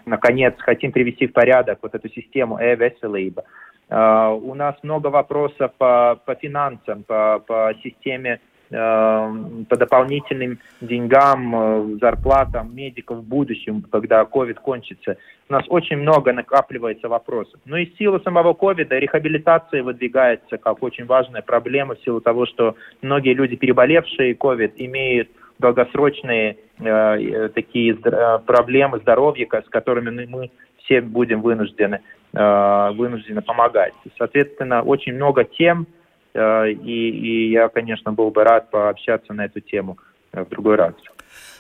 наконец, 0.06 0.56
хотим 0.58 0.92
привести 0.92 1.28
в 1.28 1.34
порядок 1.34 1.80
вот 1.82 1.94
эту 1.94 2.10
систему 2.10 2.58
e-веселиба. 2.58 3.44
У 3.90 4.54
нас 4.54 4.76
много 4.84 5.08
вопросов 5.08 5.72
по, 5.78 6.20
по 6.26 6.36
финансам, 6.36 7.04
по, 7.04 7.40
по 7.40 7.74
системе 7.82 8.42
по 8.70 9.78
дополнительным 9.78 10.60
деньгам, 10.82 11.56
э, 11.56 11.98
зарплатам 12.02 12.76
медиков 12.76 13.20
в 13.20 13.24
будущем, 13.24 13.84
когда 13.90 14.24
COVID 14.24 14.56
кончится. 14.56 15.18
У 15.48 15.54
нас 15.54 15.64
очень 15.70 15.98
много 15.98 16.34
накапливается 16.34 17.08
вопросов. 17.08 17.60
Но 17.66 17.78
и 17.78 17.86
в 17.86 17.98
силу 17.98 18.20
самого 18.20 18.54
COVID 18.54 18.90
рехабилитация 18.90 19.84
выдвигается 19.84 20.58
как 20.58 20.84
очень 20.84 21.06
важная 21.06 21.42
проблема 21.42 21.96
в 21.96 22.02
силу 22.02 22.20
того, 22.20 22.46
что 22.46 22.76
многие 23.02 23.34
люди, 23.34 23.56
переболевшие 23.56 24.34
COVID, 24.34 24.74
имеют 24.76 25.30
долгосрочные 25.60 26.58
э, 26.80 26.86
э 26.86 27.50
такие 27.50 27.94
э, 27.94 28.40
проблемы 28.46 29.00
здоровья, 29.00 29.48
с 29.48 29.70
которыми 29.70 30.26
мы 30.26 30.52
все 30.84 31.00
будем 31.00 31.42
вынуждены, 31.42 32.02
э, 32.34 32.92
вынуждены 32.96 33.42
помогать. 33.42 33.94
Соответственно, 34.18 34.82
очень 34.82 35.14
много 35.14 35.46
тем, 35.46 35.88
Э, 35.88 35.97
и, 36.38 37.10
и 37.10 37.52
я, 37.52 37.70
конечно, 37.70 38.14
был 38.14 38.32
бы 38.32 38.44
рад 38.44 38.70
пообщаться 38.70 39.34
на 39.34 39.46
эту 39.46 39.60
тему 39.60 39.98
э, 40.34 40.44
в 40.44 40.50
другой 40.50 40.76
раз. 40.76 40.94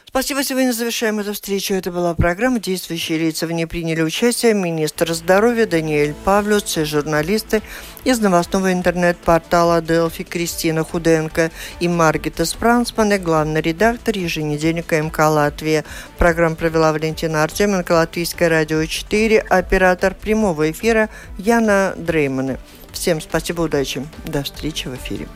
Спасибо. 0.09 0.41
Сегодня 0.41 0.71
завершаем 0.71 1.19
эту 1.19 1.33
встречу. 1.33 1.73
Это 1.73 1.91
была 1.91 2.15
программа 2.15 2.59
«Действующие 2.59 3.19
лица». 3.19 3.45
В 3.45 3.51
ней 3.51 3.67
приняли 3.67 4.01
участие 4.01 4.53
министр 4.53 5.13
здоровья 5.13 5.67
Даниэль 5.67 6.15
Павлюц 6.23 6.77
и 6.77 6.85
журналисты 6.85 7.61
из 8.05 8.19
новостного 8.21 8.71
интернет-портала 8.71 9.81
Делфи 9.81 10.23
Кристина 10.23 10.85
Худенко 10.85 11.51
и 11.81 11.89
Маргита 11.89 12.45
Спрансман, 12.45 13.21
главный 13.21 13.61
редактор 13.61 14.17
еженедельника 14.17 14.99
МК 15.01 15.27
«Латвия». 15.27 15.83
Программу 16.17 16.55
провела 16.55 16.93
Валентина 16.93 17.43
Артеменко, 17.43 17.91
Латвийское 17.91 18.47
радио 18.47 18.83
4, 18.85 19.39
оператор 19.41 20.15
прямого 20.15 20.71
эфира 20.71 21.09
Яна 21.37 21.93
Дреймана. 21.97 22.57
Всем 22.97 23.21
спасибо, 23.21 23.61
удачи. 23.61 24.03
До 24.25 24.41
встречи 24.41 24.87
в 24.87 24.95
эфире. 24.95 25.27